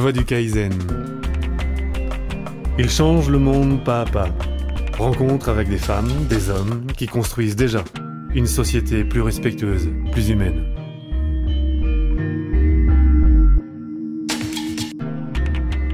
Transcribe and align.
voie 0.00 0.12
du 0.12 0.24
Kaizen. 0.24 0.72
Il 2.78 2.88
change 2.88 3.28
le 3.28 3.38
monde 3.38 3.84
pas 3.84 4.00
à 4.00 4.04
pas. 4.06 4.28
Rencontre 4.98 5.50
avec 5.50 5.68
des 5.68 5.78
femmes, 5.78 6.10
des 6.28 6.48
hommes 6.48 6.86
qui 6.96 7.06
construisent 7.06 7.56
déjà 7.56 7.84
une 8.34 8.46
société 8.46 9.04
plus 9.04 9.20
respectueuse, 9.20 9.90
plus 10.12 10.30
humaine. 10.30 10.64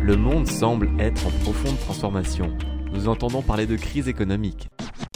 Le 0.03 0.17
monde 0.17 0.47
semble 0.47 0.89
être 1.01 1.27
en 1.27 1.31
profonde 1.43 1.79
transformation. 1.81 2.57
Nous 2.93 3.09
entendons 3.09 3.43
parler 3.43 3.67
de 3.67 3.75
crise 3.75 4.07
économique, 4.07 4.69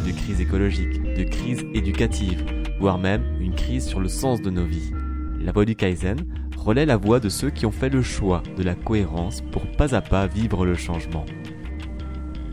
de 0.05 0.11
crise 0.11 0.41
écologique, 0.41 1.01
de 1.15 1.23
crise 1.23 1.65
éducative, 1.75 2.45
voire 2.81 2.99
même 2.99 3.23
une 3.41 3.55
crise 3.55 3.87
sur 3.87 4.01
le 4.01 4.09
sens 4.09 4.43
de 4.43 4.51
nos 4.51 4.67
vies. 4.67 4.93
La 5.41 5.53
voix 5.53 5.65
du 5.65 5.77
Kaizen 5.77 6.25
relaie 6.61 6.87
la 6.87 6.97
voix 6.97 7.21
de 7.21 7.29
ceux 7.29 7.51
qui 7.51 7.67
ont 7.67 7.73
fait 7.73 7.89
le 7.89 8.03
choix 8.03 8.43
de 8.57 8.63
la 8.63 8.75
cohérence 8.75 9.41
pour 9.53 9.67
pas 9.73 9.95
à 9.95 10.01
pas 10.01 10.27
vivre 10.27 10.65
le 10.65 10.75
changement. 10.75 11.25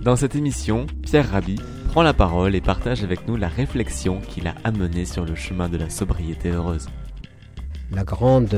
Dans 0.01 0.15
cette 0.15 0.35
émission, 0.35 0.87
Pierre 1.03 1.29
Rabhi 1.29 1.57
prend 1.89 2.01
la 2.03 2.13
parole 2.13 2.55
et 2.55 2.61
partage 2.61 3.03
avec 3.03 3.27
nous 3.27 3.35
la 3.35 3.47
réflexion 3.49 4.19
qui 4.21 4.41
l'a 4.41 4.55
amené 4.63 5.05
sur 5.05 5.25
le 5.25 5.35
chemin 5.35 5.69
de 5.69 5.77
la 5.77 5.89
sobriété 5.89 6.49
heureuse. 6.49 6.87
La 7.91 8.03
grande 8.03 8.55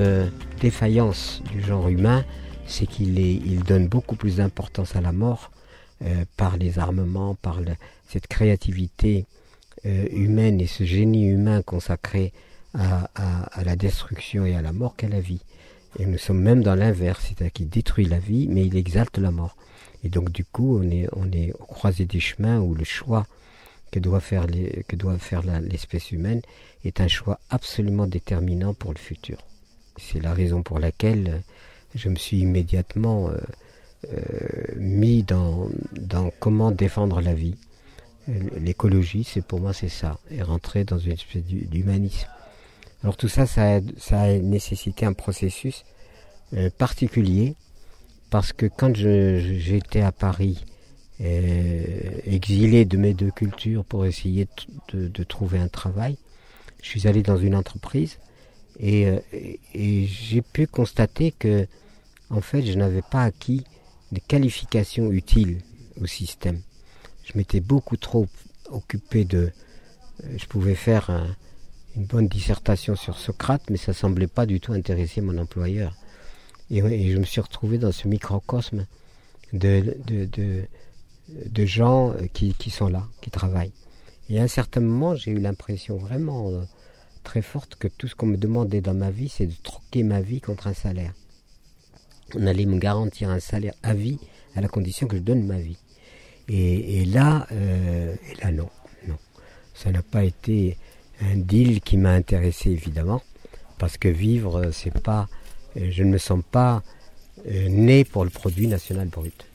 défaillance 0.60 1.42
du 1.52 1.62
genre 1.62 1.88
humain, 1.88 2.24
c'est 2.66 2.86
qu'il 2.86 3.18
il 3.20 3.64
donne 3.64 3.88
beaucoup 3.88 4.16
plus 4.16 4.38
d'importance 4.38 4.96
à 4.96 5.02
la 5.02 5.12
mort 5.12 5.52
euh, 6.04 6.24
par 6.38 6.58
les 6.58 6.80
armements, 6.80 7.36
par 7.36 7.60
cette 8.08 8.28
créativité 8.28 9.26
euh, 9.86 10.08
humaine 10.12 10.62
et 10.62 10.68
ce 10.68 10.84
génie 10.84 11.26
humain 11.26 11.62
consacré 11.62 12.32
à, 12.74 13.64
la 13.64 13.76
destruction 13.76 14.46
et 14.46 14.56
à 14.56 14.62
la 14.62 14.74
mort 14.74 14.96
qu'à 14.96 15.08
la 15.08 15.20
vie. 15.20 15.42
Et 15.98 16.06
nous 16.06 16.18
sommes 16.18 16.42
même 16.42 16.62
dans 16.62 16.76
l'inverse, 16.76 17.26
c'est-à-dire 17.28 17.52
qu'il 17.52 17.70
détruit 17.70 18.06
la 18.06 18.20
vie, 18.20 18.48
mais 18.48 18.66
il 18.66 18.78
exalte 18.78 19.18
la 19.18 19.32
mort. 19.32 19.58
Et 20.04 20.10
donc 20.10 20.32
du 20.32 20.46
coup, 20.46 20.80
on 20.80 20.90
est, 20.90 21.08
on 21.14 21.32
est 21.32 21.52
au 21.54 21.66
croisé 21.66 22.06
des 22.06 22.20
chemins 22.20 22.60
où 22.60 22.74
le 22.74 22.84
choix 22.84 23.26
que 23.92 24.00
doit 24.00 24.20
faire, 24.20 24.46
l'espèce 24.48 26.12
humaine 26.12 26.42
est 26.86 27.02
un 27.02 27.08
choix 27.08 27.40
absolument 27.50 28.06
déterminant 28.06 28.74
pour 28.74 28.94
le 28.94 29.00
futur. 29.00 29.40
C'est 29.98 30.22
la 30.22 30.34
raison 30.34 30.62
pour 30.62 30.80
laquelle 30.80 31.42
je 31.96 32.08
me 32.10 32.16
suis 32.16 32.40
immédiatement 32.40 33.30
euh, 33.30 33.38
euh, 34.14 34.76
mis 34.78 35.24
dans, 35.24 35.70
dans 36.00 36.32
comment 36.40 36.72
défendre 36.72 37.20
la 37.20 37.34
vie. 37.34 37.56
L'écologie, 38.58 39.24
c'est 39.24 39.44
pour 39.44 39.60
moi 39.60 39.74
c'est 39.74 39.90
ça, 39.90 40.20
et 40.30 40.44
rentrer 40.44 40.84
dans 40.84 41.00
une 41.00 41.14
espèce 41.14 41.44
d'humanisme. 41.44 42.28
Alors 43.04 43.16
tout 43.16 43.30
ça, 43.30 43.46
ça 43.46 43.80
a, 44.12 44.38
nécessité 44.40 45.06
un 45.06 45.14
processus 45.14 45.86
euh, 46.54 46.70
particulier 46.78 47.56
parce 48.30 48.52
que 48.52 48.66
quand 48.66 48.96
j'étais 48.96 50.02
à 50.02 50.12
Paris, 50.12 50.66
euh, 51.22 51.82
exilé 52.26 52.86
de 52.86 52.98
mes 52.98 53.14
deux 53.14 53.32
cultures 53.32 53.84
pour 53.86 54.06
essayer 54.06 54.48
de, 54.94 55.24
trouver 55.24 55.60
un 55.60 55.68
travail, 55.68 56.18
je 56.82 56.88
suis 56.88 57.08
allé 57.08 57.24
dans 57.24 57.38
une 57.38 57.56
entreprise 57.56 58.20
et, 58.80 59.08
euh, 59.08 59.20
j'ai 59.74 60.42
pu 60.42 60.68
constater 60.68 61.32
que, 61.32 61.68
en 62.30 62.42
fait, 62.42 62.66
je 62.66 62.74
n'avais 62.74 63.02
pas 63.02 63.24
acquis 63.24 63.64
des 64.12 64.22
qualifications 64.22 65.12
utiles 65.12 65.60
au 66.02 66.06
système. 66.06 66.62
Je 67.24 67.38
m'étais 67.38 67.60
beaucoup 67.62 67.98
trop 67.98 68.28
occupé 68.70 69.24
de. 69.24 69.52
Je 70.38 70.46
pouvais 70.48 70.76
faire 70.76 71.12
une 72.00 72.06
bonne 72.06 72.30
dissertation 72.30 72.96
sur 72.96 73.18
Socrate, 73.18 73.70
mais 73.70 73.76
ça 73.76 73.92
semblait 73.92 74.28
pas 74.28 74.46
du 74.46 74.62
tout 74.62 74.72
intéresser 74.72 75.20
mon 75.20 75.38
employeur. 75.38 75.98
Et, 76.72 77.12
je 77.12 77.18
me 77.18 77.26
suis 77.26 77.42
retrouvé 77.42 77.78
dans 77.78 77.92
ce 77.92 78.08
microcosme 78.08 78.86
de, 79.52 79.98
de, 80.06 80.66
de, 81.46 81.66
gens 81.66 82.12
euh, 82.12 82.28
qui, 82.32 82.54
qui, 82.54 82.70
sont 82.70 82.88
là, 82.88 83.06
qui 83.22 83.32
travaillent. 83.32 83.74
Et 84.30 84.40
à 84.40 84.44
un 84.44 84.48
certain 84.48 84.80
moment, 84.80 85.16
j'ai 85.16 85.32
eu 85.32 85.40
l'impression 85.40 85.98
vraiment 85.98 86.50
euh, 86.52 86.62
très 87.24 87.42
forte 87.42 87.76
que 87.76 87.90
tout 87.90 88.08
ce 88.08 88.16
qu'on 88.16 88.28
me 88.28 88.38
demandait 88.38 88.82
dans 88.82 88.94
ma 88.94 89.12
vie, 89.12 89.28
c'est 89.28 89.48
de 89.48 89.56
troquer 89.62 90.04
ma 90.04 90.22
vie 90.22 90.40
contre 90.40 90.68
un 90.68 90.74
salaire. 90.74 91.14
On 92.34 92.48
allait 92.48 92.66
me 92.66 92.78
garantir 92.78 93.30
un 93.30 93.42
salaire 93.42 93.74
à 93.84 93.94
vie 93.94 94.20
à 94.56 94.62
la 94.62 94.70
condition 94.70 95.06
que 95.08 95.18
je 95.18 95.22
donne 95.22 95.46
ma 95.46 95.60
vie. 95.60 95.80
Et, 96.48 97.06
là, 97.06 97.46
euh, 97.52 98.16
et 98.32 98.44
là 98.44 98.52
non, 98.52 98.70
non, 99.08 99.18
ça 99.74 99.92
n'a 99.92 100.02
pas 100.02 100.24
été 100.24 100.78
un 101.22 101.38
deal 101.38 101.82
qui 101.82 101.98
m'a 101.98 102.12
intéressé 102.12 102.72
évidemment, 102.72 103.22
parce 103.78 103.98
que 103.98 104.08
vivre, 104.08 104.72
c'est 104.72 104.98
pas 104.98 105.28
je 105.76 106.04
ne 106.04 106.10
me 106.10 106.18
sens 106.18 106.42
pas 106.52 106.82
euh, 107.48 107.70
né 107.70 108.04
pour 108.04 108.24
le 108.24 108.30
produit 108.30 108.68
national 108.68 109.08
brut, 109.08 109.46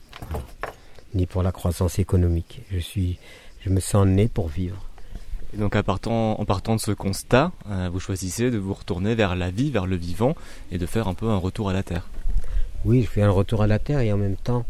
ni 1.13 1.25
pour 1.25 1.43
la 1.43 1.51
croissance 1.51 1.99
économique. 1.99 2.61
Je, 2.71 2.79
suis, 2.79 3.19
je 3.61 3.69
me 3.69 3.79
sens 3.79 4.07
né 4.07 4.27
pour 4.27 4.47
vivre. 4.47 4.89
Et 5.53 5.57
donc, 5.57 5.75
en 5.75 5.83
partant 6.45 6.75
de 6.75 6.81
ce 6.81 6.91
constat, 6.91 7.51
euh, 7.69 7.89
vous 7.91 7.99
choisissez 7.99 8.51
de 8.51 8.57
vous 8.57 8.73
retourner 8.73 9.15
vers 9.15 9.35
la 9.35 9.51
vie, 9.51 9.71
vers 9.71 9.85
le 9.85 9.95
vivant, 9.95 10.35
et 10.71 10.77
de 10.77 10.85
faire 10.85 11.07
un 11.07 11.13
peu 11.13 11.29
un 11.29 11.37
retour 11.37 11.69
à 11.69 11.73
la 11.73 11.83
terre. 11.83 12.09
Oui, 12.83 13.03
je 13.03 13.07
fais 13.07 13.21
un 13.21 13.31
retour 13.31 13.61
à 13.61 13.67
la 13.67 13.79
terre 13.79 13.99
et 13.99 14.11
en 14.11 14.17
même 14.17 14.35
temps 14.35 14.65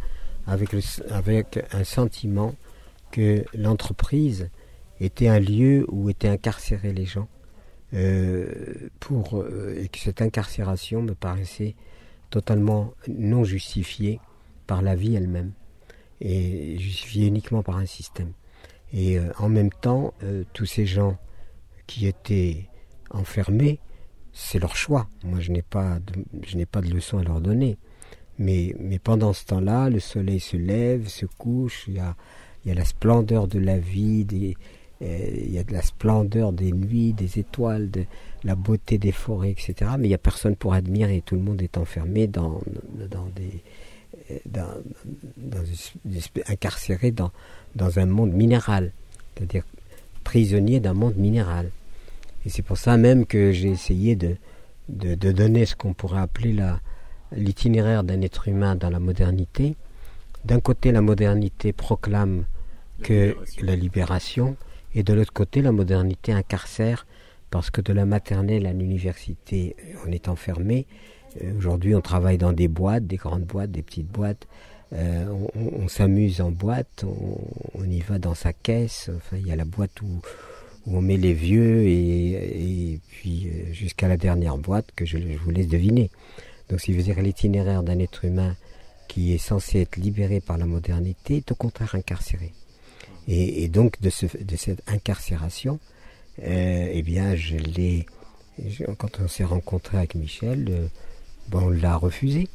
avec, 0.48 0.70
avec 1.10 1.60
un 1.74 1.84
sentiment 1.84 2.54
que 3.12 3.44
l'entreprise 3.54 4.50
était 5.00 5.28
un 5.28 5.40
lieu 5.40 5.86
où 5.90 6.10
étaient 6.10 6.28
incarcérés 6.28 6.94
les 6.94 7.06
gens 7.06 7.28
euh, 7.94 8.90
pour, 9.00 9.38
euh, 9.38 9.76
et 9.78 9.88
que 9.88 10.00
cette 10.00 10.22
incarcération 10.22 11.02
me 11.02 11.14
paraissait 11.14 11.76
totalement 12.30 12.94
non 13.08 13.44
justifiée 13.44 14.20
par 14.68 14.82
la 14.82 14.96
vie 14.96 15.16
elle-même 15.16 15.52
et 16.20 16.78
justifiée 16.78 17.28
uniquement 17.28 17.62
par 17.62 17.78
un 17.78 17.86
système. 17.86 18.34
Et 18.92 19.20
euh, 19.20 19.32
en 19.38 19.50
même 19.50 19.70
temps, 19.70 20.14
tous 20.54 20.66
ces 20.66 20.86
gens 20.86 21.18
qui 21.88 22.08
étaient 22.08 22.68
enfermés, 23.12 23.80
c'est 24.34 24.60
leur 24.60 24.76
choix. 24.76 25.08
Moi, 25.24 25.40
je 25.40 25.52
n'ai 25.52 25.62
pas, 25.62 26.00
de, 26.00 26.26
je 26.46 26.58
n'ai 26.58 26.66
pas 26.66 26.82
de 26.82 26.90
leçon 26.90 27.20
à 27.20 27.24
leur 27.24 27.42
donner. 27.42 27.78
Mais, 28.38 28.76
mais 28.80 29.00
pendant 29.00 29.32
ce 29.32 29.46
temps-là, 29.46 29.90
le 29.90 30.00
soleil 30.00 30.40
se 30.40 30.58
lève, 30.58 31.08
se 31.08 31.26
couche, 31.26 31.86
il 31.88 31.96
y 31.96 32.00
a, 32.00 32.16
il 32.64 32.70
y 32.70 32.72
a 32.72 32.76
la 32.76 32.84
splendeur 32.84 33.48
de 33.48 33.60
la 33.60 33.78
vie, 33.78 34.26
il 35.06 35.52
y 35.52 35.58
a 35.58 35.64
de 35.64 35.74
la 35.74 35.82
splendeur 35.82 36.52
des 36.52 36.72
nuits, 36.72 37.14
des 37.14 37.40
étoiles, 37.40 37.92
de 37.92 38.06
la 38.44 38.56
beauté 38.56 38.98
des 38.98 39.12
forêts, 39.12 39.52
etc. 39.52 39.92
Mais 39.98 40.06
il 40.06 40.10
n'y 40.10 40.16
a 40.16 40.20
personne 40.20 40.56
pour 40.56 40.74
admirer. 40.74 41.22
Tout 41.26 41.36
le 41.36 41.42
monde 41.42 41.62
est 41.62 41.78
enfermé 41.78 42.28
dans, 42.28 42.62
dans 43.10 43.28
des, 43.36 43.62
dans, 44.46 44.68
incarcéré 46.48 47.12
dans, 47.12 47.32
dans 47.76 48.00
un 48.00 48.06
monde 48.06 48.32
minéral, 48.32 48.92
c'est-à-dire 49.36 49.64
prisonnier 50.24 50.80
d'un 50.80 50.94
monde 50.94 51.18
minéral. 51.18 51.70
Et 52.46 52.50
c'est 52.50 52.62
pour 52.62 52.78
ça 52.78 52.98
même 52.98 53.26
que 53.26 53.52
j'ai 53.52 53.70
essayé 53.70 54.16
de, 54.16 54.36
de, 54.90 55.16
de, 55.16 55.32
donner 55.32 55.66
ce 55.66 55.76
qu'on 55.76 55.94
pourrait 55.94 56.22
appeler 56.22 56.56
l'itinéraire 57.32 58.04
d'un 58.04 58.22
être 58.22 58.48
humain 58.48 58.76
dans 58.76 58.90
la 58.90 59.00
modernité. 59.00 59.76
D'un 60.46 60.60
côté, 60.60 60.92
la 60.92 61.02
modernité 61.02 61.74
proclame 61.74 62.46
que 63.02 63.36
la 63.62 63.76
libération, 63.76 64.56
et 64.96 65.04
de 65.04 65.14
l'autre 65.14 65.34
côté, 65.34 65.62
la 65.62 65.74
modernité 65.74 66.32
incarcère, 66.32 67.06
parce 67.52 67.70
que 67.70 67.82
de 67.82 67.92
la 67.94 68.06
maternelle 68.06 68.66
à 68.66 68.72
l'université, 68.72 69.76
on 70.08 70.12
est 70.12 70.30
enfermé. 70.30 70.88
Euh, 71.44 71.58
aujourd'hui, 71.58 71.94
on 71.96 72.02
travaille 72.02 72.38
dans 72.38 72.54
des 72.54 72.70
boîtes, 72.70 73.06
des 73.06 73.18
grandes 73.18 73.44
boîtes, 73.44 73.72
des 73.72 73.82
petites 73.82 74.08
boîtes. 74.08 74.48
Euh, 74.94 75.26
on, 75.56 75.88
s'amuse 75.90 76.40
en 76.40 76.52
boîte, 76.52 77.04
on, 77.04 77.84
y 77.84 78.00
va 78.00 78.20
dans 78.20 78.36
sa 78.36 78.54
caisse. 78.54 79.10
Enfin, 79.16 79.38
il 79.38 79.46
y 79.46 79.52
a 79.52 79.56
la 79.56 79.66
boîte 79.66 80.02
où, 80.02 80.22
on 80.88 81.02
met 81.02 81.18
les 81.18 81.34
vieux 81.34 81.82
et, 81.88 83.00
puis 83.10 83.48
euh, 83.48 83.74
jusqu'à 83.74 84.08
la 84.08 84.18
dernière 84.18 84.56
boîte 84.56 84.92
que 84.96 85.04
je, 85.04 85.18
vous 85.18 85.50
laisse 85.50 85.68
deviner. 85.68 86.12
Donc, 86.70 86.80
qui 86.80 86.94
veut 86.94 87.02
dire 87.02 87.20
l'itinéraire 87.22 87.84
d'un 87.84 88.00
être 88.00 88.24
humain 88.24 88.56
qui 89.08 89.34
est 89.34 89.40
censé 89.40 89.82
être 89.82 89.98
libéré 89.98 90.42
par 90.42 90.58
la 90.58 90.66
modernité 90.66 91.38
est 91.38 91.52
au 91.52 91.56
contraire 91.56 91.96
incarcéré. 91.96 92.54
Et, 93.28 93.68
donc 93.70 94.00
de, 94.02 94.10
ce, 94.10 94.26
de, 94.26 94.56
cette 94.56 94.82
incarcération, 94.88 95.80
euh, 96.44 96.90
eh 96.92 97.02
bien, 97.02 97.36
je 97.36 97.58
l'ai. 97.58 98.06
Quand 98.98 99.20
on 99.20 99.28
s'est 99.28 99.44
rencontré 99.44 99.98
avec 99.98 100.16
Michel, 100.16 100.68
euh, 100.70 100.88
bon, 101.50 101.64
on 101.64 101.70
l'a 101.70 101.98
refusé 101.98 102.48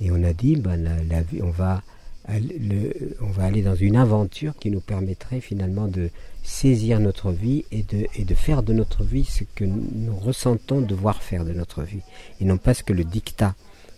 et 0.00 0.10
on 0.10 0.22
a 0.22 0.32
dit, 0.32 0.56
ben, 0.56 1.04
on 1.42 1.50
va 1.50 1.82
on 2.28 3.30
va 3.30 3.44
aller 3.44 3.62
dans 3.62 3.74
une 3.74 3.96
aventure 3.96 4.54
qui 4.56 4.70
nous 4.70 4.80
permettrait 4.80 5.40
finalement 5.40 5.88
de 5.88 6.10
saisir 6.42 6.98
notre 7.00 7.30
vie 7.32 7.64
et 7.70 7.82
de, 7.82 8.06
et 8.14 8.24
de 8.24 8.34
faire 8.34 8.62
de 8.62 8.72
notre 8.72 9.04
vie 9.04 9.24
ce 9.24 9.44
que 9.44 9.64
nous 9.64 10.16
ressentons 10.16 10.80
devoir 10.80 11.22
faire 11.22 11.44
de 11.44 11.52
notre 11.52 11.82
vie, 11.82 12.00
et 12.40 12.44
non 12.44 12.56
pas 12.56 12.74
ce 12.74 12.82
que 12.82 12.92
le 12.92 13.04
dictat 13.04 13.54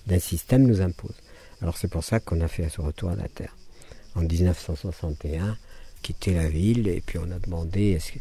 d'un 0.06 0.18
système 0.18 0.66
nous 0.66 0.80
impose. 0.80 1.14
Alors 1.62 1.76
c'est 1.76 1.88
pour 1.88 2.04
ça 2.04 2.20
qu'on 2.20 2.40
a 2.40 2.48
fait 2.48 2.68
ce 2.68 2.80
retour 2.80 3.10
à 3.10 3.16
la 3.16 3.28
Terre. 3.28 3.56
En 4.14 4.22
1961, 4.22 5.56
quitté 6.06 6.34
la 6.34 6.48
ville 6.48 6.86
et 6.88 7.02
puis 7.04 7.18
on 7.18 7.30
a 7.30 7.38
demandé, 7.38 7.90
est-ce 7.90 8.12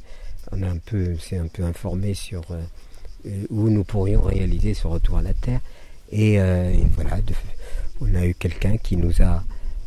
on 0.52 0.62
a 0.64 0.68
un 0.68 0.78
peu, 0.78 1.18
s'est 1.18 1.38
un 1.38 1.48
peu 1.48 1.64
informé 1.64 2.14
sur 2.14 2.44
euh, 2.52 3.46
où 3.50 3.70
nous 3.70 3.84
pourrions 3.84 4.22
réaliser 4.22 4.74
ce 4.74 4.88
retour 4.88 5.18
à 5.18 5.22
la 5.22 5.34
terre 5.34 5.62
et, 6.12 6.40
euh, 6.40 6.74
voilà, 6.96 7.18
on 8.02 8.14
a 8.16 8.26
eu 8.26 8.34
quelqu'un 8.34 8.78
qui 8.78 8.98
nous 8.98 9.22
a 9.22 9.44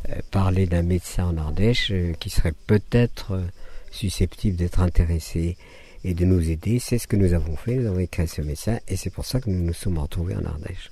euh, 0.08 0.14
parlé 0.30 0.66
d'un 0.66 0.82
médecin 0.82 1.26
en 1.26 1.36
Ardèche 1.36 1.90
euh, 1.90 2.12
qui 2.18 2.30
serait 2.30 2.54
peut-être 2.66 3.32
euh, 3.32 3.44
susceptible 3.90 4.56
d'être 4.56 4.80
intéressé 4.80 5.56
et 6.04 6.14
de 6.14 6.24
nous 6.24 6.50
aider. 6.50 6.78
C'est 6.78 6.98
ce 6.98 7.06
que 7.06 7.16
nous 7.16 7.34
avons 7.34 7.56
fait. 7.56 7.74
Nous 7.74 7.86
avons 7.86 7.98
écrit 7.98 8.28
ce 8.28 8.42
médecin 8.42 8.78
et 8.88 8.96
c'est 8.96 9.10
pour 9.10 9.26
ça 9.26 9.40
que 9.40 9.50
nous 9.50 9.62
nous 9.62 9.74
sommes 9.74 9.98
retrouvés 9.98 10.36
en 10.36 10.44
Ardèche. 10.44 10.90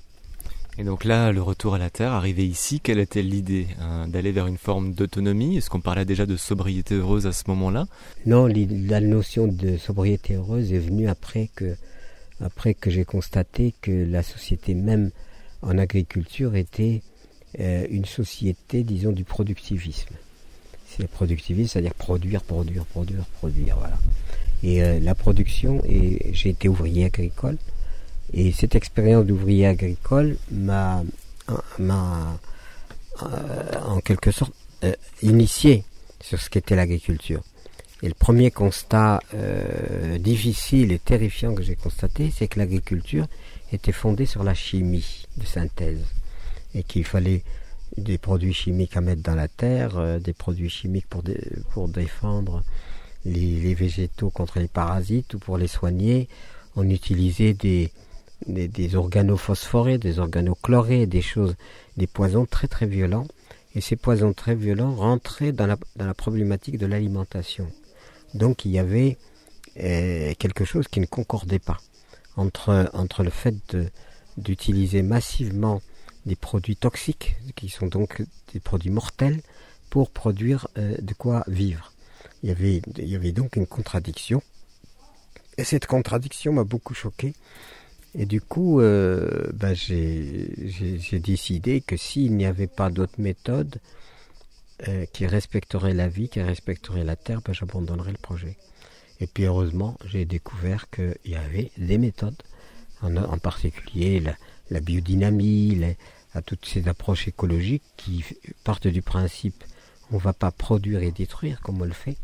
Et 0.79 0.83
donc 0.83 1.05
là, 1.05 1.31
le 1.31 1.41
retour 1.41 1.73
à 1.73 1.79
la 1.79 1.89
Terre, 1.89 2.11
arrivé 2.11 2.45
ici, 2.45 2.79
quelle 2.79 2.99
était 2.99 3.23
l'idée 3.23 3.67
hein, 3.81 4.07
D'aller 4.07 4.31
vers 4.31 4.45
une 4.45 4.59
forme 4.59 4.93
d'autonomie? 4.93 5.57
Est-ce 5.57 5.71
qu'on 5.71 5.81
parlait 5.81 6.05
déjà 6.05 6.27
de 6.27 6.37
sobriété 6.37 6.93
heureuse 6.93 7.25
à 7.25 7.31
ce 7.31 7.45
moment-là? 7.47 7.87
Non, 8.27 8.47
la 8.47 9.01
notion 9.01 9.47
de 9.47 9.77
sobriété 9.77 10.35
heureuse 10.35 10.71
est 10.73 10.79
venue 10.79 11.09
après 11.09 11.49
que, 11.55 11.75
après 12.41 12.75
que 12.75 12.91
j'ai 12.91 13.05
constaté 13.05 13.73
que 13.81 13.91
la 13.91 14.21
société 14.21 14.75
même 14.75 15.09
en 15.63 15.79
agriculture 15.79 16.55
était 16.55 17.01
euh, 17.59 17.87
une 17.89 18.05
société, 18.05 18.83
disons, 18.83 19.11
du 19.11 19.23
productivisme. 19.23 20.13
C'est 20.87 21.01
le 21.01 21.07
productivisme, 21.07 21.69
c'est-à-dire 21.69 21.95
produire, 21.95 22.43
produire, 22.43 22.85
produire, 22.85 23.25
produire, 23.39 23.77
voilà. 23.79 23.97
Et 24.61 24.83
euh, 24.83 24.99
la 24.99 25.15
production, 25.15 25.81
et 25.89 26.31
j'ai 26.33 26.49
été 26.49 26.69
ouvrier 26.69 27.05
agricole, 27.05 27.57
et 28.33 28.51
cette 28.51 28.75
expérience 28.75 29.25
d'ouvrier 29.25 29.67
agricole 29.67 30.37
m'a, 30.51 31.03
m'a 31.79 32.37
euh, 33.23 33.79
en 33.85 33.99
quelque 33.99 34.31
sorte 34.31 34.53
euh, 34.83 34.93
initié 35.21 35.83
sur 36.21 36.39
ce 36.39 36.49
qu'était 36.49 36.75
l'agriculture. 36.75 37.41
Et 38.03 38.07
le 38.07 38.13
premier 38.13 38.51
constat 38.51 39.21
euh, 39.33 40.19
difficile 40.19 40.91
et 40.91 40.99
terrifiant 40.99 41.55
que 41.55 41.63
j'ai 41.63 41.75
constaté, 41.75 42.31
c'est 42.35 42.47
que 42.47 42.59
l'agriculture 42.59 43.25
était 43.71 43.91
fondée 43.91 44.25
sur 44.25 44.43
la 44.43 44.53
chimie 44.53 45.25
de 45.37 45.45
synthèse 45.45 46.05
et 46.75 46.83
qu'il 46.83 47.05
fallait 47.05 47.43
des 47.97 48.17
produits 48.17 48.53
chimiques 48.53 48.97
à 48.97 49.01
mettre 49.01 49.23
dans 49.23 49.35
la 49.35 49.47
terre, 49.47 50.19
des 50.19 50.33
produits 50.33 50.69
chimiques 50.69 51.07
pour, 51.07 51.23
pour 51.71 51.87
défendre 51.87 52.63
les, 53.25 53.61
les, 53.61 53.73
végétaux 53.73 54.29
contre 54.29 54.59
les 54.59 54.67
parasites 54.67 55.33
ou 55.33 55.39
pour 55.39 55.57
les 55.57 55.67
soigner. 55.67 56.27
On 56.75 56.87
utilisait 56.87 57.53
des, 57.53 57.91
des, 58.45 58.95
organophosphorés, 58.95 59.97
des 59.97 60.19
organochlorés, 60.19 61.05
des 61.07 61.21
choses, 61.21 61.55
des 61.97 62.07
poisons 62.07 62.45
très 62.45 62.67
très 62.67 62.85
violents. 62.85 63.27
Et 63.75 63.81
ces 63.81 63.95
poisons 63.95 64.33
très 64.33 64.55
violents 64.55 64.95
rentraient 64.95 65.51
dans 65.51 65.67
la, 65.67 65.77
dans 65.95 66.05
la 66.05 66.13
problématique 66.13 66.77
de 66.77 66.85
l'alimentation. 66.85 67.67
Donc 68.33 68.65
il 68.65 68.71
y 68.71 68.79
avait 68.79 69.17
euh, 69.79 70.33
quelque 70.39 70.65
chose 70.65 70.87
qui 70.87 70.99
ne 70.99 71.05
concordait 71.05 71.59
pas 71.59 71.77
entre, 72.35 72.89
entre 72.93 73.23
le 73.23 73.29
fait 73.29 73.55
d'utiliser 74.37 75.01
massivement 75.01 75.81
des 76.25 76.35
produits 76.35 76.75
toxiques, 76.75 77.37
qui 77.55 77.69
sont 77.69 77.87
donc 77.87 78.23
des 78.53 78.59
produits 78.59 78.91
mortels, 78.91 79.41
pour 79.89 80.11
produire 80.11 80.67
euh, 80.77 80.97
de 80.99 81.13
quoi 81.13 81.43
vivre. 81.47 81.93
Il 82.43 82.49
y, 82.49 82.51
avait, 82.51 82.81
il 82.97 83.07
y 83.07 83.15
avait 83.15 83.31
donc 83.31 83.55
une 83.55 83.65
contradiction. 83.65 84.41
Et 85.57 85.63
cette 85.63 85.87
contradiction 85.87 86.53
m'a 86.53 86.63
beaucoup 86.63 86.93
choqué 86.93 87.33
et 88.17 88.25
du 88.25 88.41
coup, 88.41 88.81
euh, 88.81 89.49
ben 89.53 89.75
j'ai 89.75 91.19
décidé 91.19 91.81
que 91.81 91.95
s'il 91.95 92.35
n'y 92.35 92.45
avait 92.45 92.67
pas 92.67 92.89
d'autres 92.89 93.19
méthodes 93.19 93.79
euh, 94.87 95.05
qui 95.13 95.27
respecteraient 95.27 95.93
la 95.93 96.07
vie, 96.07 96.27
qui 96.27 96.41
respecteraient 96.41 97.03
la 97.03 97.15
terre, 97.15 97.41
ben 97.45 97.53
j'abandonnerais 97.53 98.11
le 98.11 98.17
projet. 98.17 98.57
Et 99.19 99.27
puis 99.27 99.45
heureusement, 99.45 99.97
j'ai 100.05 100.25
découvert 100.25 100.89
qu'il 100.89 101.15
y 101.25 101.35
avait 101.35 101.71
des 101.77 101.97
méthodes, 101.97 102.41
en, 103.01 103.37
particulier 103.37 104.21
la, 104.71 104.79
biodynamie, 104.79 105.79
toutes 106.45 106.65
ces 106.65 106.87
approches 106.87 107.27
écologiques 107.27 107.83
qui 107.97 108.23
partent 108.63 108.87
du 108.87 109.01
principe 109.01 109.63
on 110.11 110.15
ne 110.15 110.21
va 110.21 110.33
pas 110.33 110.51
produire 110.51 111.01
et 111.01 111.11
détruire 111.11 111.59
comme 111.61 111.81
on 111.81 111.85
le 111.85 111.93
fait, 111.93 112.17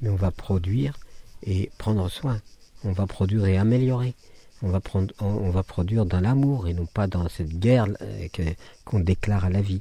mais 0.00 0.10
on 0.10 0.16
va 0.16 0.30
produire 0.30 0.98
et 1.42 1.70
prendre 1.78 2.08
soin. 2.08 2.40
On 2.84 2.92
va 2.92 3.06
produire 3.06 3.46
et 3.46 3.56
améliorer 3.56 4.14
on 4.62 4.68
va, 4.68 5.62
produire 5.62 6.06
dans 6.06 6.20
l'amour 6.20 6.68
et 6.68 6.74
non 6.74 6.86
pas 6.86 7.06
dans 7.06 7.28
cette 7.28 7.58
guerre 7.58 7.86
euh, 8.02 8.28
qu'on 8.84 9.00
déclare 9.00 9.44
à 9.44 9.50
la 9.50 9.62
vie. 9.62 9.80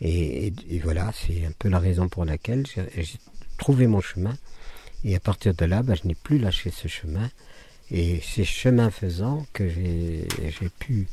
Et, 0.00 0.52
voilà, 0.82 1.12
c'est 1.12 1.46
un 1.46 1.52
peu 1.58 1.68
la 1.68 1.78
raison 1.78 2.08
pour 2.08 2.24
laquelle 2.24 2.66
j'ai 2.66 3.18
trouvé 3.58 3.86
mon 3.86 4.00
chemin. 4.00 4.36
Et 5.04 5.14
à 5.14 5.20
partir 5.20 5.54
de 5.54 5.64
là, 5.64 5.82
bah, 5.82 5.94
je 5.94 6.08
n'ai 6.08 6.14
plus 6.14 6.38
lâché 6.38 6.70
ce 6.70 6.88
chemin. 6.88 7.30
Et 7.90 8.20
c'est 8.22 8.44
chemin 8.44 8.90
faisant 8.90 9.46
que 9.52 9.68
j'ai 9.68 10.26
pu 10.78 11.06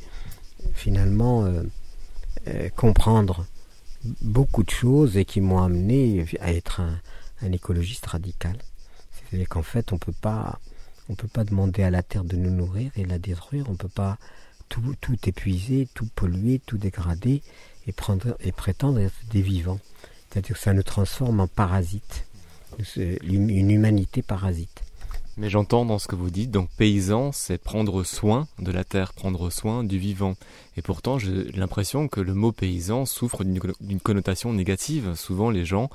finalement 0.74 1.44
euh, 1.44 1.62
euh, 2.48 2.68
comprendre 2.70 3.46
beaucoup 4.20 4.62
de 4.62 4.70
choses 4.70 5.16
et 5.16 5.24
qui 5.24 5.40
m'ont 5.40 5.62
amené 5.62 6.24
à 6.40 6.52
être 6.52 6.80
un, 6.80 6.98
un 7.42 7.52
écologiste 7.52 8.06
radical. 8.06 8.56
C'est-à-dire 9.12 9.48
qu'en 9.48 9.62
fait, 9.62 9.92
on 9.92 9.96
ne 9.96 10.00
peut 10.00 10.14
pas 10.20 10.58
on 11.08 11.12
ne 11.12 11.16
peut 11.16 11.28
pas 11.28 11.44
demander 11.44 11.82
à 11.82 11.90
la 11.90 12.02
terre 12.02 12.24
de 12.24 12.36
nous 12.36 12.50
nourrir 12.50 12.90
et 12.96 13.04
la 13.04 13.18
détruire. 13.18 13.66
On 13.68 13.72
ne 13.72 13.76
peut 13.76 13.88
pas 13.88 14.18
tout, 14.68 14.94
tout 15.00 15.16
épuiser, 15.26 15.88
tout 15.94 16.08
polluer, 16.14 16.60
tout 16.64 16.78
dégrader 16.78 17.42
et, 17.86 17.92
prendre, 17.92 18.36
et 18.40 18.52
prétendre 18.52 19.00
être 19.00 19.14
des 19.30 19.42
vivants. 19.42 19.80
C'est-à-dire 20.30 20.56
que 20.56 20.62
ça 20.62 20.72
nous 20.72 20.82
transforme 20.82 21.40
en 21.40 21.46
parasites, 21.46 22.26
une 22.96 23.70
humanité 23.70 24.22
parasite. 24.22 24.82
Mais 25.38 25.48
j'entends 25.48 25.86
dans 25.86 25.98
ce 25.98 26.08
que 26.08 26.14
vous 26.14 26.30
dites, 26.30 26.50
donc 26.50 26.68
paysan, 26.76 27.32
c'est 27.32 27.56
prendre 27.56 28.04
soin 28.04 28.48
de 28.58 28.70
la 28.70 28.84
terre, 28.84 29.14
prendre 29.14 29.48
soin 29.48 29.82
du 29.82 29.98
vivant. 29.98 30.34
Et 30.76 30.82
pourtant, 30.82 31.18
j'ai 31.18 31.44
l'impression 31.52 32.06
que 32.06 32.20
le 32.20 32.34
mot 32.34 32.52
paysan 32.52 33.06
souffre 33.06 33.42
d'une 33.42 34.00
connotation 34.00 34.52
négative. 34.52 35.14
Souvent, 35.14 35.48
les 35.48 35.64
gens 35.64 35.88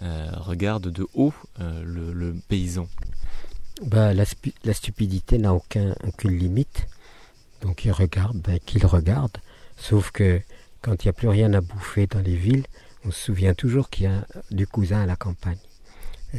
euh, 0.00 0.30
regardent 0.36 0.88
de 0.88 1.06
haut 1.14 1.32
euh, 1.60 1.82
le, 1.84 2.12
le, 2.12 2.34
paysan 2.48 2.88
bah, 3.84 4.14
la, 4.14 4.24
la, 4.64 4.74
stupidité 4.74 5.38
n'a 5.38 5.54
aucun, 5.54 5.94
aucune 6.04 6.38
limite. 6.38 6.86
Donc 7.62 7.84
il 7.84 7.92
regarde, 7.92 8.36
ben, 8.38 8.58
qu'il 8.60 8.84
regarde. 8.86 9.38
Sauf 9.76 10.10
que 10.10 10.40
quand 10.80 11.04
il 11.04 11.06
n'y 11.06 11.10
a 11.10 11.14
plus 11.14 11.28
rien 11.28 11.52
à 11.54 11.60
bouffer 11.60 12.06
dans 12.06 12.20
les 12.20 12.36
villes, 12.36 12.66
on 13.04 13.10
se 13.10 13.20
souvient 13.20 13.54
toujours 13.54 13.90
qu'il 13.90 14.04
y 14.04 14.08
a 14.08 14.26
du 14.50 14.66
cousin 14.66 15.02
à 15.02 15.06
la 15.06 15.16
campagne. 15.16 15.58
Euh, 16.34 16.38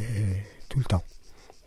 tout 0.68 0.78
le 0.78 0.84
temps. 0.84 1.04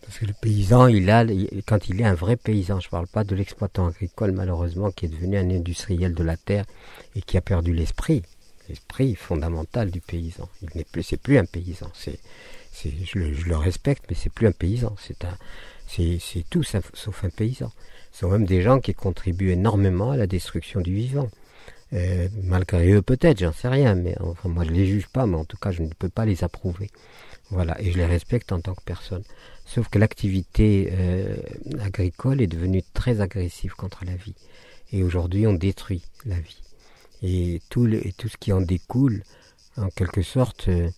Parce 0.02 0.20
que 0.20 0.26
le 0.26 0.34
paysan, 0.34 0.88
il 0.88 1.10
a, 1.10 1.26
quand 1.66 1.90
il 1.90 2.00
est 2.00 2.06
un 2.06 2.14
vrai 2.14 2.38
paysan, 2.38 2.80
je 2.80 2.88
ne 2.88 2.92
parle 2.92 3.08
pas 3.08 3.24
de 3.24 3.36
l'exploitant 3.36 3.88
agricole 3.88 4.32
malheureusement 4.32 4.92
qui 4.92 5.06
est 5.06 5.10
devenu 5.10 5.38
un 5.38 5.50
industriel 5.50 6.14
de 6.14 6.24
la 6.24 6.38
terre 6.38 6.66
et 7.16 7.22
qui 7.22 7.38
a 7.38 7.42
perdu 7.42 7.74
l'esprit, 7.74 8.24
l'esprit 8.70 9.16
fondamental 9.16 9.92
du 9.92 10.00
paysan. 10.00 10.48
Il 10.62 10.70
n'est 10.76 10.86
plus, 10.86 11.04
c'est 11.04 11.18
plus 11.18 11.38
un 11.38 11.46
paysan, 11.46 11.90
c'est, 11.94 12.20
je 12.84 13.20
le, 13.20 13.58
respecte, 13.58 14.06
mais 14.10 14.16
c'est 14.16 14.32
plus 14.32 14.48
un 14.48 14.52
paysan. 14.52 14.96
C'est 15.00 15.26
un, 15.26 15.38
c'est, 15.88 16.46
tout 16.50 16.64
sauf 16.64 17.24
un 17.24 17.30
paysan. 17.30 17.72
Ce 18.12 18.22
sont 18.22 18.30
même 18.30 18.46
des 18.46 18.62
gens 18.62 18.80
qui 18.80 18.94
contribuent 18.94 19.52
énormément 19.52 20.12
à 20.12 20.18
la 20.18 20.28
destruction 20.28 20.82
du 20.82 20.94
vivant. 20.94 21.30
Euh, 21.94 22.28
malgré 22.44 22.92
eux 22.92 23.02
peut-être, 23.02 23.40
j'en 23.40 23.54
sais 23.54 23.70
rien, 23.70 23.96
mais 23.96 24.16
enfin 24.20 24.50
moi 24.50 24.66
je 24.66 24.72
les 24.72 24.86
juge 24.86 25.08
pas, 25.08 25.26
mais 25.26 25.38
en 25.38 25.46
tout 25.46 25.56
cas 25.58 25.72
je 25.72 25.84
ne 25.84 25.88
peux 25.88 26.10
pas 26.10 26.26
les 26.26 26.44
approuver. 26.44 26.90
Voilà, 27.50 27.80
et 27.82 27.92
je 27.92 27.98
les 27.98 28.06
respecte 28.06 28.52
en 28.52 28.60
tant 28.60 28.74
que 28.74 28.84
personne. 28.84 29.24
Sauf 29.66 29.88
que 29.88 29.98
l'activité 29.98 30.90
euh, 30.92 31.38
agricole 31.80 32.42
est 32.42 32.48
devenue 32.48 32.84
très 32.94 33.22
agressive 33.22 33.74
contre 33.76 34.04
la 34.04 34.16
vie. 34.16 34.36
Et 34.92 35.04
aujourd'hui 35.04 35.48
on 35.48 35.54
détruit 35.54 36.04
la 36.26 36.40
vie. 36.40 36.62
Et 37.24 37.62
tout, 37.70 37.86
le, 37.86 38.06
et 38.06 38.12
tout 38.12 38.28
ce 38.28 38.38
qui 38.38 38.52
en 38.52 38.62
découle, 38.62 39.24
en 39.78 39.90
quelque 39.90 40.22
sorte, 40.22 40.68
euh, 40.68 40.90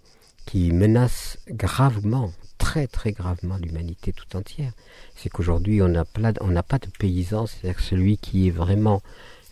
qui 0.50 0.72
menace 0.72 1.38
gravement, 1.48 2.34
très 2.58 2.88
très 2.88 3.12
gravement 3.12 3.58
l'humanité 3.58 4.12
tout 4.14 4.36
entière. 4.36 4.72
C'est 5.16 5.30
qu'aujourd'hui 5.30 5.84
on 5.84 5.90
n'a 5.90 6.06
pas 6.06 6.80
de 6.80 6.90
paysan, 6.98 7.46
c'est-à-dire 7.46 7.80
celui 7.80 8.18
qui 8.18 8.48
est 8.48 8.52
vraiment 8.52 9.04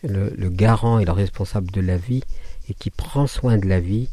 le, 0.02 0.48
garant 0.48 0.98
et 0.98 1.04
le 1.04 1.12
responsable 1.12 1.70
de 1.70 1.80
la 1.80 1.96
vie 1.96 2.24
et 2.68 2.74
qui 2.74 2.90
prend 2.90 3.28
soin 3.28 3.58
de 3.58 3.68
la 3.68 3.78
vie 3.78 4.08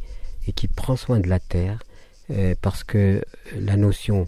et 0.47 0.51
qui 0.51 0.67
prend 0.67 0.95
soin 0.95 1.19
de 1.19 1.27
la 1.27 1.39
terre, 1.39 1.81
euh, 2.29 2.53
parce 2.61 2.83
que 2.83 3.23
la 3.57 3.77
notion 3.77 4.27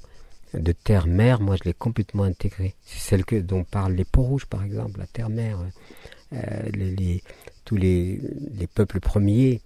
de 0.56 0.72
terre-mère, 0.72 1.42
moi 1.42 1.58
je 1.58 1.64
l'ai 1.66 1.76
complètement 1.76 2.24
intégrée. 2.24 2.74
C'est 2.86 3.00
celle 3.00 3.46
dont 3.46 3.66
parlent 3.66 3.94
les 3.94 4.06
peaux 4.06 4.24
rouges 4.24 4.48
par 4.48 4.64
exemple, 4.64 4.98
la 4.98 5.06
terre-mère. 5.06 5.60
Euh, 6.34 7.18
tous 7.66 7.76
les 7.76 8.20
peuples 8.74 9.00
premiers 9.00 9.62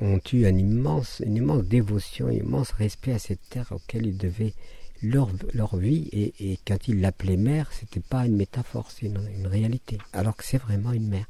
ont 0.00 0.20
eu 0.32 0.46
un 0.46 0.56
immense, 0.56 1.22
une 1.24 1.36
immense 1.36 1.64
dévotion, 1.64 2.28
un 2.28 2.32
immense 2.32 2.72
respect 2.72 3.12
à 3.12 3.18
cette 3.18 3.48
terre 3.48 3.68
auquel 3.70 4.06
ils 4.06 4.16
devaient 4.16 4.54
leur, 5.02 5.30
leur 5.52 5.76
vie. 5.76 6.08
Et, 6.12 6.58
quand 6.66 6.88
ils 6.88 7.00
l'appelaient 7.00 7.36
mère, 7.36 7.70
c'était 7.72 8.00
pas 8.00 8.26
une 8.26 8.36
métaphore, 8.36 8.90
c'est 8.90 9.06
une, 9.06 9.46
réalité. 9.46 9.98
Alors 10.12 10.36
que 10.36 10.44
c'est 10.44 10.58
vraiment 10.58 10.92
une 10.92 11.08
mère. 11.08 11.26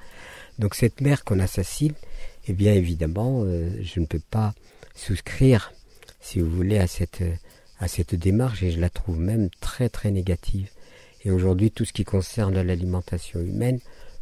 Donc 0.58 0.74
cette 0.74 1.00
mère 1.00 1.24
qu'on 1.24 1.40
assassine, 1.40 1.94
eh 2.46 2.52
bien 2.52 2.74
évidemment, 2.74 3.42
euh, 3.44 3.70
je 3.82 4.00
ne 4.00 4.06
peux 4.06 4.20
pas 4.30 4.54
souscrire, 4.94 5.72
si 6.20 6.40
vous 6.40 6.50
voulez, 6.50 6.78
à 6.78 6.86
cette, 6.86 7.22
à 7.78 7.88
cette 7.88 8.14
démarche 8.14 8.62
et 8.62 8.70
je 8.70 8.80
la 8.80 8.90
trouve 8.90 9.18
même 9.18 9.48
très 9.60 9.88
très 9.88 10.10
négative. 10.10 10.68
Et 11.24 11.30
aujourd'hui, 11.30 11.70
tout 11.70 11.84
ce 11.84 11.92
qui 11.92 12.04
concerne 12.04 12.60
l'alimentation 12.60 13.40
humaine, 13.40 13.80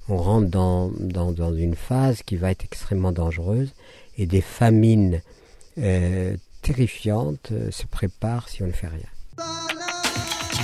on 0.08 0.16
rentre 0.16 0.48
dans, 0.48 0.90
dans, 0.90 1.54
une 1.54 1.74
phase 1.76 2.22
qui 2.22 2.36
va 2.36 2.50
être 2.50 2.64
extrêmement 2.64 3.12
dangereuse 3.12 3.72
et 4.18 4.26
des 4.26 4.40
famines 4.40 5.20
euh, 5.78 6.36
terrifiantes 6.62 7.50
euh, 7.52 7.70
se 7.70 7.86
préparent 7.86 8.48
si 8.48 8.62
on 8.62 8.66
ne 8.66 8.72
fait 8.72 8.88
rien. 8.88 9.44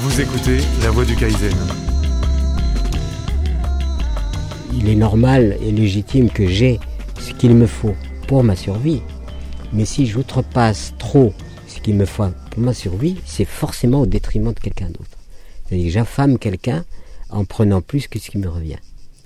Vous 0.00 0.20
écoutez 0.20 0.58
La 0.82 0.90
Voix 0.90 1.04
du 1.04 1.16
Kaizen. 1.16 1.54
Il 4.74 4.88
est 4.88 4.96
normal 4.96 5.56
et 5.62 5.72
légitime 5.72 6.28
que 6.28 6.46
j'ai 6.46 6.78
ce 7.18 7.32
qu'il 7.32 7.54
me 7.54 7.66
faut 7.66 7.94
pour 8.28 8.44
ma 8.44 8.56
survie. 8.56 9.00
Mais 9.72 9.84
si 9.84 10.06
j'outrepasse 10.06 10.92
trop 10.98 11.32
ce 11.66 11.80
qu'il 11.80 11.94
me 11.94 12.04
faut 12.04 12.30
pour 12.50 12.62
ma 12.62 12.74
survie, 12.74 13.16
c'est 13.24 13.44
forcément 13.44 14.00
au 14.02 14.06
détriment 14.06 14.52
de 14.52 14.60
quelqu'un 14.60 14.88
d'autre. 14.88 15.18
C'est-à-dire 15.64 15.86
que 15.86 15.92
j'affame 15.92 16.38
quelqu'un 16.38 16.84
en 17.30 17.44
prenant 17.44 17.80
plus 17.80 18.06
que 18.08 18.18
ce 18.18 18.30
qui 18.30 18.38
me 18.38 18.48
revient. 18.48 18.78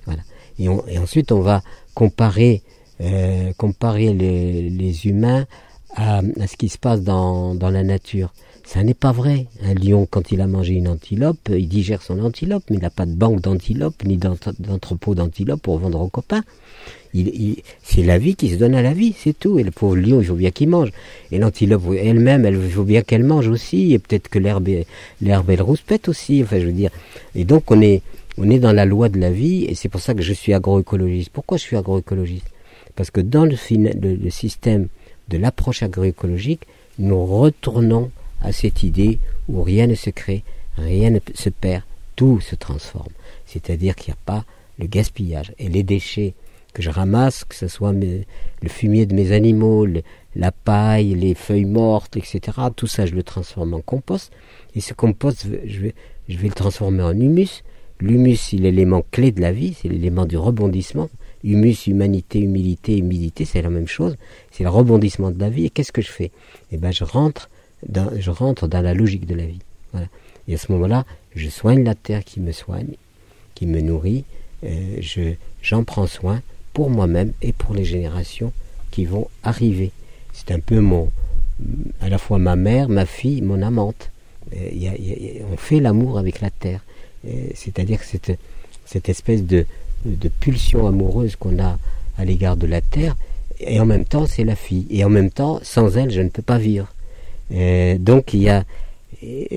Voilà. 0.05 0.21
Et, 0.57 0.97
ensuite, 0.97 1.31
on 1.31 1.41
va 1.41 1.61
comparer, 1.93 2.63
euh, 3.01 3.51
comparer 3.57 4.13
les, 4.13 5.07
humains 5.07 5.45
à, 5.95 6.21
ce 6.45 6.55
qui 6.55 6.69
se 6.69 6.77
passe 6.77 7.01
dans, 7.01 7.57
la 7.59 7.83
nature. 7.83 8.31
Ça 8.63 8.83
n'est 8.83 8.93
pas 8.93 9.11
vrai. 9.11 9.47
Un 9.63 9.73
lion, 9.73 10.07
quand 10.09 10.31
il 10.31 10.39
a 10.39 10.47
mangé 10.47 10.73
une 10.73 10.87
antilope, 10.87 11.49
il 11.49 11.67
digère 11.67 12.01
son 12.03 12.19
antilope, 12.19 12.63
mais 12.69 12.77
il 12.77 12.81
n'a 12.81 12.91
pas 12.91 13.07
de 13.07 13.13
banque 13.13 13.41
d'antilopes 13.41 14.03
ni 14.05 14.17
d'entrepôt 14.17 15.15
d'antilopes 15.15 15.61
pour 15.61 15.79
vendre 15.79 15.99
aux 15.99 16.09
copains. 16.09 16.43
C'est 17.83 18.03
la 18.03 18.17
vie 18.19 18.35
qui 18.35 18.49
se 18.51 18.55
donne 18.55 18.75
à 18.75 18.81
la 18.81 18.93
vie, 18.93 19.15
c'est 19.17 19.37
tout. 19.37 19.57
Et 19.57 19.63
le 19.63 19.71
pauvre 19.71 19.97
lion, 19.97 20.21
il 20.21 20.27
faut 20.27 20.35
bien 20.35 20.51
qu'il 20.51 20.69
mange. 20.69 20.91
Et 21.31 21.39
l'antilope 21.39 21.83
elle-même, 21.97 22.45
elle, 22.45 22.59
il 22.63 22.71
faut 22.71 22.83
bien 22.83 23.01
qu'elle 23.01 23.23
mange 23.23 23.47
aussi. 23.47 23.93
Et 23.93 23.99
peut-être 23.99 24.29
que 24.29 24.37
l'herbe, 24.37 24.69
l'herbe, 25.21 25.49
elle 25.49 25.61
rouspète 25.63 26.07
aussi. 26.07 26.41
Enfin, 26.43 26.59
je 26.59 26.67
veux 26.67 26.71
dire. 26.71 26.91
Et 27.33 27.45
donc, 27.45 27.71
on 27.71 27.81
est 27.81 28.01
dans 28.37 28.73
la 28.73 28.85
loi 28.85 29.09
de 29.09 29.19
la 29.19 29.31
vie. 29.31 29.65
Et 29.65 29.75
c'est 29.75 29.89
pour 29.89 30.01
ça 30.01 30.13
que 30.13 30.21
je 30.21 30.33
suis 30.33 30.53
agroécologiste. 30.53 31.31
Pourquoi 31.33 31.57
je 31.57 31.63
suis 31.63 31.75
agroécologiste? 31.75 32.50
Parce 32.95 33.11
que 33.11 33.21
dans 33.21 33.45
le, 33.45 33.55
le 34.01 34.29
système 34.29 34.87
de 35.29 35.37
l'approche 35.37 35.83
agroécologique, 35.83 36.61
nous 36.99 37.25
retournons 37.25 38.11
à 38.41 38.51
cette 38.51 38.83
idée 38.83 39.19
où 39.47 39.63
rien 39.63 39.87
ne 39.87 39.95
se 39.95 40.09
crée, 40.09 40.43
rien 40.77 41.09
ne 41.11 41.19
se 41.33 41.49
perd, 41.49 41.83
tout 42.15 42.39
se 42.39 42.55
transforme. 42.55 43.11
C'est-à-dire 43.45 43.95
qu'il 43.95 44.11
n'y 44.11 44.17
a 44.17 44.25
pas 44.25 44.45
le 44.79 44.87
gaspillage. 44.87 45.53
Et 45.59 45.69
les 45.69 45.83
déchets 45.83 46.33
que 46.73 46.81
je 46.81 46.89
ramasse, 46.89 47.43
que 47.43 47.55
ce 47.55 47.67
soit 47.67 47.93
le 47.93 48.69
fumier 48.69 49.05
de 49.05 49.13
mes 49.13 49.31
animaux, 49.31 49.85
la 50.35 50.51
paille, 50.51 51.13
les 51.15 51.35
feuilles 51.35 51.65
mortes, 51.65 52.17
etc., 52.17 52.39
tout 52.75 52.87
ça, 52.87 53.05
je 53.05 53.13
le 53.13 53.23
transforme 53.23 53.73
en 53.73 53.81
compost. 53.81 54.31
Et 54.75 54.81
ce 54.81 54.93
compost, 54.93 55.47
je 55.65 55.79
vais, 55.79 55.95
je 56.29 56.37
vais 56.37 56.47
le 56.47 56.53
transformer 56.53 57.03
en 57.03 57.13
humus. 57.13 57.63
L'humus, 57.99 58.37
c'est 58.37 58.57
l'élément 58.57 59.03
clé 59.11 59.31
de 59.31 59.41
la 59.41 59.51
vie, 59.51 59.75
c'est 59.79 59.89
l'élément 59.89 60.25
du 60.25 60.37
rebondissement. 60.37 61.09
Humus, 61.43 61.87
humanité, 61.87 62.39
humilité, 62.39 62.97
humilité, 62.97 63.45
c'est 63.45 63.61
la 63.61 63.69
même 63.69 63.87
chose. 63.87 64.15
C'est 64.51 64.63
le 64.63 64.69
rebondissement 64.69 65.31
de 65.31 65.39
la 65.39 65.49
vie. 65.49 65.65
Et 65.65 65.69
qu'est-ce 65.69 65.91
que 65.91 66.01
je 66.01 66.11
fais? 66.11 66.31
Eh 66.71 66.77
ben, 66.77 66.91
je 66.91 67.03
rentre 67.03 67.49
dans, 67.87 68.09
je 68.19 68.29
rentre 68.29 68.67
dans 68.67 68.81
la 68.81 68.93
logique 68.93 69.25
de 69.25 69.35
la 69.35 69.45
vie. 69.45 69.59
Et 70.47 70.55
à 70.55 70.57
ce 70.57 70.71
moment-là, 70.71 71.05
je 71.35 71.49
soigne 71.49 71.83
la 71.83 71.95
terre 71.95 72.23
qui 72.23 72.39
me 72.39 72.51
soigne, 72.51 72.95
qui 73.55 73.65
me 73.65 73.81
nourrit. 73.81 74.23
Euh, 74.63 74.97
je, 74.99 75.33
j'en 75.61 75.83
prends 75.83 76.07
soin 76.07 76.41
pour 76.73 76.89
moi-même 76.89 77.33
et 77.41 77.53
pour 77.53 77.73
les 77.75 77.85
générations 77.85 78.53
qui 78.91 79.05
vont 79.05 79.27
arriver. 79.43 79.91
C'est 80.33 80.51
un 80.51 80.59
peu 80.59 80.79
mon, 80.79 81.11
à 81.99 82.09
la 82.09 82.17
fois 82.17 82.37
ma 82.37 82.55
mère, 82.55 82.89
ma 82.89 83.05
fille, 83.05 83.41
mon 83.41 83.61
amante. 83.61 84.11
on 84.53 85.57
fait 85.57 85.79
l'amour 85.79 86.17
avec 86.17 86.41
la 86.41 86.49
terre. 86.49 86.83
C'est-à-dire 87.53 88.01
cette, 88.03 88.31
cette 88.85 89.09
espèce 89.09 89.43
de, 89.45 89.65
de 90.05 90.29
pulsion 90.29 90.87
amoureuse 90.87 91.35
qu'on 91.35 91.59
a 91.59 91.77
à 92.17 92.25
l'égard 92.25 92.57
de 92.57 92.67
la 92.67 92.81
terre, 92.81 93.15
et 93.59 93.79
en 93.79 93.85
même 93.85 94.05
temps 94.05 94.25
c'est 94.25 94.43
la 94.43 94.55
fille. 94.55 94.87
Et 94.89 95.03
en 95.03 95.09
même 95.09 95.29
temps, 95.29 95.59
sans 95.63 95.97
elle, 95.97 96.11
je 96.11 96.21
ne 96.21 96.29
peux 96.29 96.41
pas 96.41 96.57
vivre. 96.57 96.93
donc 97.99 98.33
il 98.33 98.41
y 98.41 98.49
a, 98.49 98.63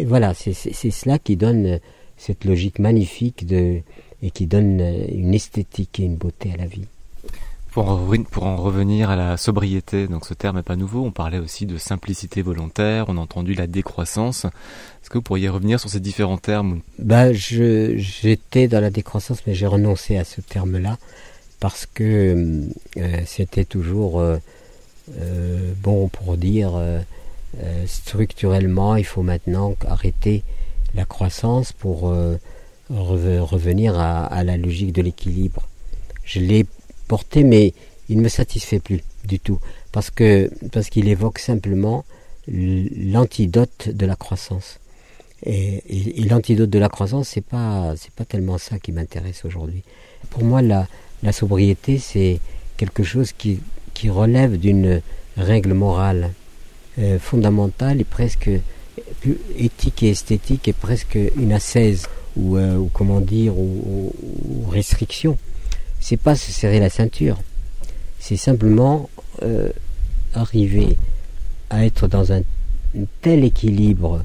voilà, 0.06 0.34
c'est 0.34 0.52
cela 0.52 1.18
qui 1.18 1.36
donne 1.36 1.80
cette 2.16 2.44
logique 2.44 2.78
magnifique 2.78 3.46
de, 3.46 3.80
et 4.22 4.30
qui 4.30 4.46
donne 4.46 4.80
une 5.12 5.34
esthétique 5.34 6.00
et 6.00 6.04
une 6.04 6.16
beauté 6.16 6.52
à 6.52 6.56
la 6.56 6.66
vie. 6.66 6.86
Pour 7.74 7.88
en, 7.88 8.54
revenir 8.56 9.10
à 9.10 9.16
la 9.16 9.36
sobriété, 9.36 10.06
donc 10.06 10.26
ce 10.26 10.34
terme 10.34 10.58
n'est 10.58 10.62
pas 10.62 10.76
nouveau, 10.76 11.04
on 11.04 11.10
parlait 11.10 11.40
aussi 11.40 11.66
de 11.66 11.76
simplicité 11.76 12.40
volontaire, 12.40 13.06
on 13.08 13.16
a 13.16 13.20
entendu 13.20 13.54
la 13.54 13.66
décroissance. 13.66 14.44
Est-ce 14.44 15.10
que 15.10 15.18
vous 15.18 15.22
pourriez 15.22 15.48
revenir 15.48 15.80
sur 15.80 15.90
ces 15.90 15.98
différents 15.98 16.38
termes 16.38 16.82
bah, 17.00 17.32
J'étais 17.32 18.68
dans 18.68 18.78
la 18.80 18.90
décroissance, 18.90 19.40
mais 19.44 19.54
j'ai 19.54 19.66
renoncé 19.66 20.16
à 20.16 20.22
ce 20.22 20.40
terme-là 20.40 20.98
parce 21.58 21.84
que 21.86 22.68
euh, 22.96 23.20
c'était 23.26 23.64
toujours 23.64 24.20
euh, 24.20 24.36
euh, 25.18 25.72
bon 25.82 26.06
pour 26.06 26.36
dire 26.36 26.80
structurellement, 27.86 28.94
il 28.94 29.04
faut 29.04 29.22
maintenant 29.22 29.74
arrêter 29.88 30.44
la 30.94 31.04
croissance 31.06 31.72
pour 31.72 32.14
revenir 32.88 33.98
à, 33.98 34.26
à, 34.26 34.44
la 34.44 34.56
logique 34.56 34.92
de 34.92 35.02
l'équilibre. 35.02 35.66
Je 36.24 36.38
l'ai 36.38 36.66
porté, 37.06 37.44
mais 37.44 37.74
il 38.08 38.18
ne 38.18 38.22
me 38.22 38.28
satisfait 38.28 38.80
plus 38.80 39.00
du 39.24 39.40
tout, 39.40 39.58
parce 39.92 40.10
que 40.10 40.50
parce 40.72 40.90
qu'il 40.90 41.08
évoque 41.08 41.38
simplement 41.38 42.04
l'antidote 42.48 43.88
de 43.88 44.06
la 44.06 44.16
croissance. 44.16 44.80
Et, 45.46 45.82
l'antidote 46.28 46.70
de 46.70 46.78
la 46.78 46.88
croissance, 46.88 47.28
c'est 47.28 47.44
pas 47.44 47.94
c'est 47.96 48.12
pas 48.12 48.24
tellement 48.24 48.58
ça 48.58 48.78
qui 48.78 48.92
m'intéresse 48.92 49.44
aujourd'hui. 49.44 49.82
Pour 50.30 50.44
moi, 50.44 50.62
la, 50.62 50.86
la 51.22 51.32
sobriété, 51.32 51.98
c'est 51.98 52.40
quelque 52.76 53.02
chose 53.02 53.32
qui, 53.32 53.60
qui 53.92 54.10
relève 54.10 54.58
d'une 54.58 55.00
règle 55.36 55.74
morale 55.74 56.32
euh, 56.98 57.18
fondamentale 57.18 58.00
et 58.00 58.04
presque 58.04 58.50
éthique 59.58 60.02
et 60.02 60.10
esthétique 60.10 60.68
et 60.68 60.72
presque 60.72 61.18
une 61.36 61.52
ascèse 61.52 62.06
ou, 62.36 62.56
euh, 62.56 62.76
ou 62.76 62.90
comment 62.92 63.20
dire 63.20 63.56
ou 63.56 64.12
restriction 64.68 65.36
c'est 66.04 66.18
pas 66.18 66.36
se 66.36 66.52
serrer 66.52 66.80
la 66.80 66.90
ceinture, 66.90 67.40
c'est 68.20 68.36
simplement 68.36 69.08
euh, 69.42 69.70
arriver 70.34 70.98
à 71.70 71.86
être 71.86 72.08
dans 72.08 72.30
un, 72.30 72.42
tel 73.22 73.42
équilibre, 73.42 74.22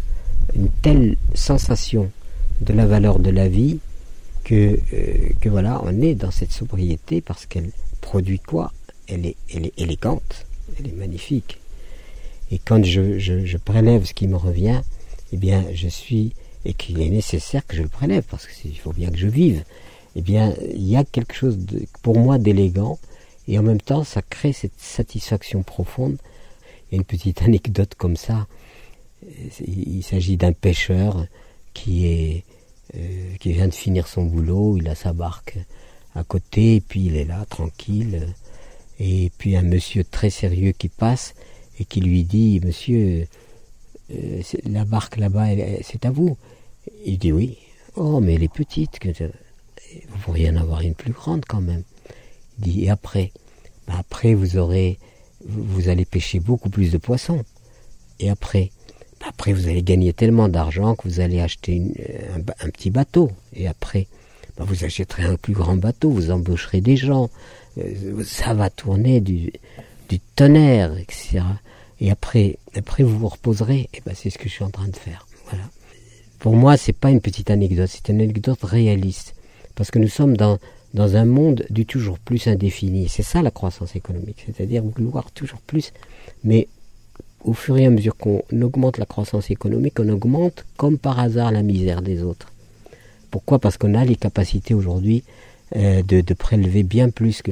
une 0.53 0.69
telle 0.81 1.15
sensation 1.33 2.12
de 2.59 2.74
la 2.74 2.86
valeur 2.86 3.19
de 3.19 3.29
la 3.29 3.48
vie 3.48 3.79
que, 4.43 4.77
euh, 4.91 5.29
voilà, 5.45 5.81
on 5.86 6.01
est 6.01 6.15
dans 6.15 6.31
cette 6.31 6.51
sobriété 6.51 7.21
parce 7.21 7.45
qu'elle 7.45 7.71
produit 8.01 8.39
quoi? 8.39 8.74
Elle 9.07 9.25
est, 9.25 9.38
élégante, 9.77 10.48
elle 10.77 10.88
est 10.88 10.98
magnifique. 10.98 11.62
Et 12.51 12.59
quand 12.59 12.83
je, 12.83 13.19
je, 13.19 13.45
je 13.45 13.57
prélève 13.57 14.03
ce 14.03 14.13
qui 14.13 14.27
me 14.27 14.36
revient, 14.36 14.81
eh 15.31 15.38
bien, 15.38 15.63
je 15.74 15.88
suis, 15.88 16.33
et 16.65 16.74
qu'il 16.74 17.01
est 17.01 17.09
nécessaire 17.09 17.65
que 17.65 17.77
je 17.77 17.83
le 17.83 17.88
prélève 17.88 18.25
parce 18.29 18.48
qu'il 18.48 18.77
faut 18.77 18.91
bien 18.91 19.09
que 19.12 19.17
je 19.17 19.27
vive 19.27 19.63
eh 20.19 20.21
bien, 20.21 20.53
il 20.73 20.85
y 20.85 20.97
a 20.97 21.05
quelque 21.05 21.33
chose 21.33 21.57
pour 22.01 22.19
moi 22.19 22.38
d'élégant 22.38 22.99
et 23.47 23.57
en 23.57 23.63
même 23.63 23.79
temps, 23.79 24.03
ça 24.03 24.21
crée 24.21 24.51
cette 24.51 24.77
satisfaction 24.77 25.63
profonde. 25.63 26.17
Il 26.91 26.95
y 26.95 26.95
a 26.95 26.97
une 26.97 27.05
petite 27.05 27.41
anecdote 27.49 27.95
comme 27.95 28.17
ça. 28.17 28.47
Il 29.65 30.03
s'agit 30.03 30.35
d'un 30.35 30.51
pêcheur 30.51 31.19
euh, 31.21 31.25
qui 31.73 32.43
vient 33.45 33.67
de 33.69 33.73
finir 33.73 34.07
son 34.09 34.25
boulot, 34.25 34.77
il 34.77 34.89
a 34.89 34.95
sa 34.95 35.13
barque 35.13 35.57
à 36.15 36.25
côté, 36.25 36.75
et 36.75 36.81
puis 36.81 37.05
il 37.05 37.15
est 37.15 37.23
là, 37.23 37.45
tranquille. 37.49 38.27
Et 38.99 39.31
puis 39.38 39.55
un 39.55 39.61
monsieur 39.61 40.03
très 40.03 40.29
sérieux 40.29 40.73
qui 40.73 40.89
passe 40.89 41.33
et 41.79 41.85
qui 41.85 42.01
lui 42.01 42.25
dit, 42.25 42.59
monsieur, 42.61 43.25
euh, 44.11 44.41
la 44.65 44.83
barque 44.83 45.15
là-bas, 45.15 45.47
c'est 45.81 46.05
à 46.05 46.11
vous? 46.11 46.38
Il 47.05 47.17
dit 47.17 47.31
oui. 47.31 47.57
Oh, 47.95 48.19
mais 48.19 48.35
elle 48.35 48.43
est 48.43 48.53
petite 48.53 48.99
vous 50.10 50.17
pourriez 50.19 50.50
en 50.50 50.55
avoir 50.55 50.81
une 50.81 50.96
plus 50.96 51.12
grande 51.12 51.46
quand 51.46 51.62
même. 51.62 51.84
Il 52.60 52.63
dit, 52.63 52.86
et 52.86 52.89
après? 52.89 53.31
Ben 53.88 53.96
Après, 53.98 54.34
vous 54.34 54.58
aurez, 54.58 55.00
vous 55.46 55.89
allez 55.89 56.05
pêcher 56.05 56.39
beaucoup 56.39 56.69
plus 56.69 56.91
de 56.91 56.98
poissons. 56.98 57.43
Et 58.19 58.29
après? 58.29 58.72
Ben 59.19 59.27
Après, 59.29 59.53
vous 59.53 59.67
allez 59.67 59.84
gagner 59.84 60.13
tellement 60.13 60.50
d'argent 60.50 60.96
que 60.96 61.08
vous 61.08 61.19
allez 61.19 61.39
acheter 61.39 61.81
un, 62.36 62.69
petit 62.69 62.89
bateau. 62.89 63.31
Et 63.53 63.67
après, 63.67 64.08
ben 64.58 64.65
vous 64.65 64.84
achèterez 64.84 65.24
un 65.24 65.36
plus 65.36 65.53
grand 65.53 65.75
bateau, 65.75 66.10
vous 66.12 66.31
embaucherez 66.31 66.81
des 66.81 66.98
gens. 66.98 67.29
Euh, 67.77 68.24
ça 68.25 68.53
va 68.53 68.69
tourner 68.69 69.22
du, 69.22 69.51
du 70.10 70.19
tonnerre, 70.19 70.98
etc. 70.98 71.41
Et 72.01 72.12
après, 72.12 72.58
après 72.75 73.03
vous 73.03 73.17
vous 73.17 73.29
reposerez. 73.29 73.89
Et 73.93 74.01
ben, 74.05 74.13
c'est 74.15 74.29
ce 74.29 74.38
que 74.38 74.50
je 74.50 74.53
suis 74.53 74.63
en 74.63 74.72
train 74.72 74.88
de 74.88 74.96
faire. 74.96 75.27
Voilà. 75.50 75.65
Pour 76.39 76.55
moi, 76.55 76.77
c'est 76.77 76.93
pas 76.93 77.10
une 77.10 77.22
petite 77.22 77.50
anecdote, 77.51 77.89
c'est 77.89 78.10
une 78.10 78.22
anecdote 78.22 78.63
réaliste. 78.63 79.36
Parce 79.79 79.91
que 79.91 80.00
nous 80.00 80.09
sommes 80.09 80.36
dans, 80.36 80.59
dans 80.93 81.15
un 81.15 81.24
monde 81.24 81.65
du 81.69 81.86
toujours 81.86 82.19
plus 82.19 82.48
indéfini. 82.48 83.07
C'est 83.07 83.24
ça 83.24 83.41
la 83.41 83.50
croissance 83.50 83.95
économique, 83.95 84.45
c'est-à-dire 84.45 84.83
vouloir 84.83 85.31
toujours 85.31 85.62
plus. 85.62 85.93
Mais 86.43 86.67
au 87.45 87.53
fur 87.53 87.77
et 87.77 87.86
à 87.86 87.89
mesure 87.89 88.17
qu'on 88.17 88.43
augmente 88.62 88.98
la 88.98 89.05
croissance 89.05 89.50
économique, 89.51 89.98
on 90.01 90.09
augmente 90.09 90.65
comme 90.75 90.98
par 90.98 91.17
hasard 91.17 91.53
la 91.53 91.63
misère 91.63 92.01
des 92.01 92.24
autres. 92.24 92.51
Pourquoi? 93.31 93.57
Parce 93.57 93.77
qu'on 93.77 93.93
a 93.93 94.03
les 94.03 94.17
capacités 94.17 94.74
aujourd'hui 94.74 95.24
euh, 95.77 96.03
de, 96.03 96.33
prélever 96.33 96.83
bien 96.83 97.09
plus 97.09 97.41
que... 97.41 97.51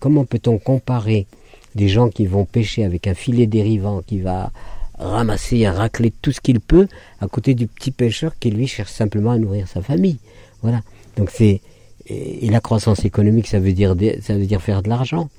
comment 0.00 0.24
peut-on 0.24 0.58
comparer 0.58 1.28
des 1.76 1.88
gens 1.88 2.08
qui 2.08 2.26
vont 2.26 2.46
pêcher 2.46 2.82
avec 2.82 3.06
un 3.06 3.14
filet 3.14 3.46
dérivant 3.46 4.02
qui 4.04 4.18
va 4.18 4.50
ramasser 4.98 5.68
racler 5.68 6.12
tout 6.22 6.32
ce 6.32 6.40
qu'il 6.40 6.60
peut 6.60 6.88
à 7.20 7.28
côté 7.28 7.54
du 7.54 7.66
petit 7.66 7.90
pêcheur 7.90 8.38
qui 8.38 8.50
lui 8.50 8.66
cherche 8.66 8.92
simplement 8.92 9.30
à 9.30 9.38
nourrir 9.38 9.68
sa 9.68 9.82
famille. 9.82 10.18
Voilà. 10.62 10.80
Donc 11.16 11.30
c'est 11.30 11.60
et, 12.06 12.48
la 12.50 12.60
croissance 12.60 13.04
économique, 13.04 13.46
ça 13.46 13.60
veut 13.60 13.72
dire 13.72 13.94
ça 14.20 14.34
veut 14.34 14.46
dire 14.46 14.62
faire 14.62 14.82
de 14.82 14.88
l'argent. 14.88 15.30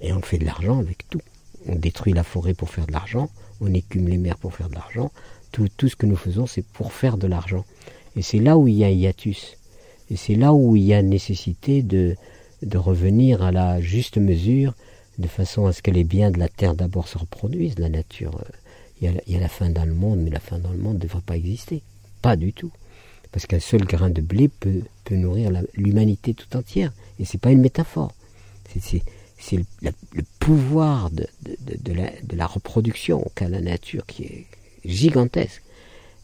Et 0.00 0.12
on 0.12 0.20
fait 0.20 0.38
de 0.38 0.44
l'argent 0.44 0.78
avec 0.78 1.08
tout. 1.08 1.20
On 1.68 1.76
détruit 1.76 2.12
la 2.12 2.24
forêt 2.24 2.54
pour 2.54 2.70
faire 2.70 2.86
de 2.86 2.92
l'argent, 2.92 3.30
on 3.60 3.72
écume 3.72 4.08
les 4.08 4.18
mers 4.18 4.36
pour 4.36 4.54
faire 4.54 4.68
de 4.68 4.74
l'argent. 4.74 5.12
Tout, 5.52 5.68
tout 5.76 5.88
ce 5.88 5.96
que 5.96 6.06
nous 6.06 6.16
faisons, 6.16 6.46
c'est 6.46 6.64
pour 6.64 6.92
faire 6.92 7.18
de 7.18 7.26
l'argent. 7.26 7.64
Et 8.16 8.22
c'est 8.22 8.38
là 8.38 8.56
où 8.56 8.66
il 8.66 8.74
y 8.74 8.84
a 8.84 8.90
hiatus. 8.90 9.56
Et 10.10 10.16
c'est 10.16 10.34
là 10.34 10.54
où 10.54 10.76
il 10.76 10.82
y 10.82 10.94
a 10.94 11.02
nécessité 11.02 11.82
de, 11.82 12.16
de 12.62 12.78
revenir 12.78 13.42
à 13.42 13.52
la 13.52 13.80
juste 13.80 14.16
mesure, 14.16 14.74
de 15.18 15.28
façon 15.28 15.66
à 15.66 15.72
ce 15.72 15.82
que 15.82 15.90
les 15.90 16.04
biens 16.04 16.30
de 16.30 16.38
la 16.38 16.48
terre 16.48 16.74
d'abord 16.74 17.06
se 17.06 17.18
reproduisent. 17.18 17.78
La 17.78 17.90
nature, 17.90 18.36
euh, 18.40 18.50
y, 19.06 19.08
a, 19.08 19.20
il 19.26 19.34
y 19.34 19.36
a 19.36 19.40
la 19.40 19.48
fin 19.48 19.70
dans 19.70 19.84
le 19.84 19.94
monde, 19.94 20.20
mais 20.20 20.30
la 20.30 20.40
fin 20.40 20.58
dans 20.58 20.72
le 20.72 20.78
monde 20.78 20.96
ne 20.96 21.00
devrait 21.00 21.22
pas 21.22 21.36
exister. 21.36 21.82
Pas 22.20 22.36
du 22.36 22.52
tout. 22.52 22.72
Parce 23.32 23.46
qu'un 23.46 23.60
seul 23.60 23.84
grain 23.84 24.10
de 24.10 24.20
blé 24.20 24.48
peut, 24.48 24.82
peut 25.04 25.16
nourrir 25.16 25.50
l'humanité 25.74 26.34
tout 26.34 26.56
entière. 26.56 26.92
Et 27.18 27.24
c'est 27.24 27.38
pas 27.38 27.50
une 27.50 27.60
métaphore. 27.60 28.12
C'est 29.38 29.56
le, 29.56 30.22
pouvoir 30.38 31.10
de, 31.10 31.26
de, 31.42 31.92
la, 31.92 32.10
de, 32.22 32.36
la, 32.36 32.46
reproduction 32.46 33.28
qu'a 33.34 33.48
la 33.48 33.60
nature 33.60 34.06
qui 34.06 34.22
est 34.24 34.46
gigantesque. 34.84 35.62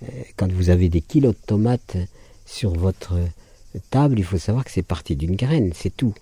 Euh, 0.03 0.07
quand 0.37 0.51
vous 0.53 0.71
avez 0.71 0.89
des 0.89 1.01
kilos 1.01 1.35
de 1.35 1.47
tomates 1.47 1.97
sur 2.47 2.73
votre 2.73 3.19
table, 3.91 4.19
il 4.19 4.25
faut 4.25 4.39
savoir 4.39 4.65
que 4.65 4.71
c'est 4.71 4.83
parti 4.83 5.17
d'une 5.17 5.37
graine, 5.37 5.73
c'est 5.75 5.95
tout. 5.95 6.15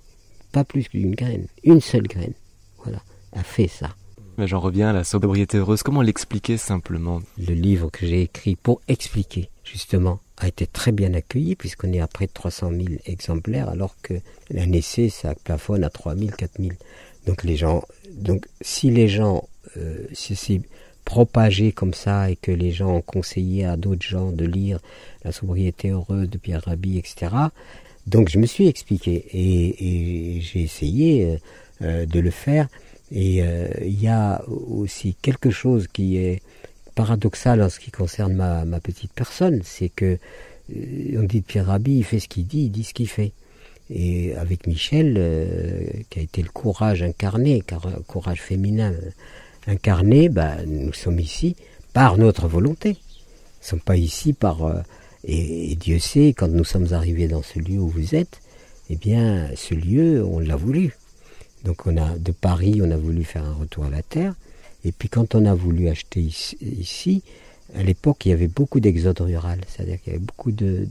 Pas 0.52 0.64
plus 0.64 0.88
qu'une 0.88 1.14
graine. 1.14 1.46
Une 1.64 1.80
seule 1.80 2.06
graine. 2.08 2.32
Voilà. 2.82 3.02
A 3.32 3.42
fait 3.42 3.68
ça. 3.68 3.94
Mais 4.38 4.46
j'en 4.46 4.60
reviens 4.60 4.90
à 4.90 4.92
la 4.92 5.04
sobriété 5.04 5.58
heureuse. 5.58 5.82
Comment 5.82 6.02
l'expliquer 6.02 6.56
simplement? 6.56 7.22
Le 7.38 7.54
livre 7.54 7.90
que 7.90 8.06
j'ai 8.06 8.22
écrit 8.22 8.56
pour 8.56 8.80
expliquer, 8.86 9.48
justement, 9.64 10.20
a 10.38 10.48
été 10.48 10.66
très 10.66 10.92
bien 10.92 11.14
accueilli 11.14 11.56
puisqu'on 11.56 11.92
est 11.92 12.00
à 12.00 12.06
près 12.06 12.26
de 12.26 12.32
300 12.32 12.70
000 12.70 12.82
exemplaires 13.06 13.68
alors 13.68 13.96
que 14.02 14.14
un 14.54 14.72
essai 14.72 15.08
ça 15.08 15.34
plafonne 15.34 15.84
à 15.84 15.90
3 15.90 16.16
000, 16.16 16.30
4 16.36 16.60
000. 16.60 16.72
Donc 17.26 17.42
les 17.42 17.56
gens, 17.56 17.82
si 18.60 18.90
les 18.90 19.08
gens, 19.08 19.48
euh, 19.76 20.06
si 20.12 20.36
c'est 20.36 20.60
propagé 21.04 21.72
comme 21.72 21.94
ça 21.94 22.30
et 22.30 22.36
que 22.36 22.50
les 22.50 22.72
gens 22.72 22.96
ont 22.96 23.00
conseillé 23.00 23.64
à 23.64 23.76
d'autres 23.76 24.04
gens 24.04 24.32
de 24.32 24.44
lire 24.44 24.80
La 25.24 25.32
sobriété 25.32 25.90
heureuse 25.90 26.28
de 26.28 26.36
Pierre 26.36 26.62
Rabhi, 26.64 26.98
etc. 26.98 27.32
Donc 28.06 28.28
je 28.28 28.38
me 28.38 28.46
suis 28.46 28.68
expliqué 28.68 29.24
et, 29.32 30.40
j'ai 30.40 30.62
essayé 30.62 31.24
euh, 31.24 31.36
euh, 31.82 32.06
de 32.06 32.20
le 32.20 32.30
faire. 32.30 32.68
Et 33.12 33.42
il 33.82 34.02
y 34.02 34.08
a 34.08 34.42
aussi 34.48 35.14
quelque 35.22 35.50
chose 35.50 35.86
qui 35.86 36.16
est 36.16 36.42
paradoxal 36.96 37.62
en 37.62 37.68
ce 37.68 37.78
qui 37.78 37.92
concerne 37.92 38.32
ma, 38.34 38.80
petite 38.80 39.12
personne, 39.12 39.60
c'est 39.62 39.90
que 39.90 40.18
euh, 40.74 41.20
on 41.20 41.22
dit 41.22 41.40
de 41.40 41.44
Pierre 41.44 41.66
Rabhi, 41.66 41.98
il 41.98 42.04
fait 42.04 42.18
ce 42.18 42.26
qu'il 42.26 42.46
dit, 42.46 42.64
il 42.64 42.70
dit 42.70 42.82
ce 42.82 42.94
qu'il 42.94 43.08
fait. 43.08 43.32
Et 43.90 44.34
avec 44.34 44.66
Michel, 44.66 45.14
euh, 45.16 45.86
qui 46.10 46.18
a 46.18 46.22
été 46.22 46.42
le 46.42 46.48
courage 46.48 47.04
incarné, 47.04 47.62
car 47.64 47.86
courage 48.08 48.40
féminin 48.40 48.92
incarné, 49.68 50.28
bah, 50.28 50.56
nous 50.66 50.92
sommes 50.92 51.20
ici 51.20 51.54
par 51.92 52.16
notre 52.16 52.48
volonté. 52.48 52.90
Nous 52.90 52.94
ne 52.94 53.66
sommes 53.68 53.80
pas 53.80 53.96
ici 53.96 54.32
par... 54.32 54.64
Euh, 54.64 54.80
et, 55.22 55.76
Dieu 55.76 55.98
sait, 55.98 56.32
quand 56.36 56.48
nous 56.48 56.64
sommes 56.64 56.92
arrivés 56.92 57.28
dans 57.28 57.42
ce 57.42 57.58
lieu 57.58 57.78
où 57.78 57.88
vous 57.88 58.14
êtes, 58.14 58.40
eh 58.88 58.96
bien, 58.96 59.50
ce 59.54 59.74
lieu, 59.74 60.24
on 60.24 60.38
l'a 60.38 60.56
voulu. 60.56 60.96
Donc 61.66 61.84
on 61.84 61.96
a 61.96 62.16
de 62.16 62.30
Paris, 62.30 62.80
on 62.80 62.90
a 62.92 62.96
voulu 62.96 63.24
faire 63.24 63.44
un 63.44 63.52
retour 63.52 63.84
à 63.84 63.90
la 63.90 64.02
terre. 64.02 64.34
Et 64.84 64.92
puis 64.92 65.08
quand 65.08 65.34
on 65.34 65.44
a 65.46 65.54
voulu 65.54 65.88
acheter 65.88 66.20
ici, 66.20 67.24
à 67.74 67.82
l'époque, 67.82 68.24
il 68.24 68.28
y 68.28 68.32
avait 68.32 68.46
beaucoup 68.46 68.78
d'exode 68.78 69.20
rural, 69.20 69.60
c'est-à-dire 69.66 70.00
qu'il 70.00 70.12
y 70.12 70.16
avait 70.16 70.24
beaucoup 70.24 70.52
de, 70.52 70.86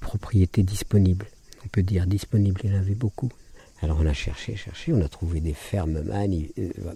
propriétés 0.00 0.62
disponibles. 0.62 1.26
On 1.62 1.68
peut 1.68 1.82
dire 1.82 2.06
disponibles, 2.06 2.62
il 2.64 2.70
y 2.70 2.74
en 2.74 2.78
avait 2.78 2.94
beaucoup. 2.94 3.30
Alors 3.82 3.98
on 4.00 4.06
a 4.06 4.14
cherché, 4.14 4.56
cherché, 4.56 4.94
on 4.94 5.02
a 5.02 5.08
trouvé 5.08 5.40
des 5.40 5.52
fermes 5.52 6.02
euh, 6.10 6.48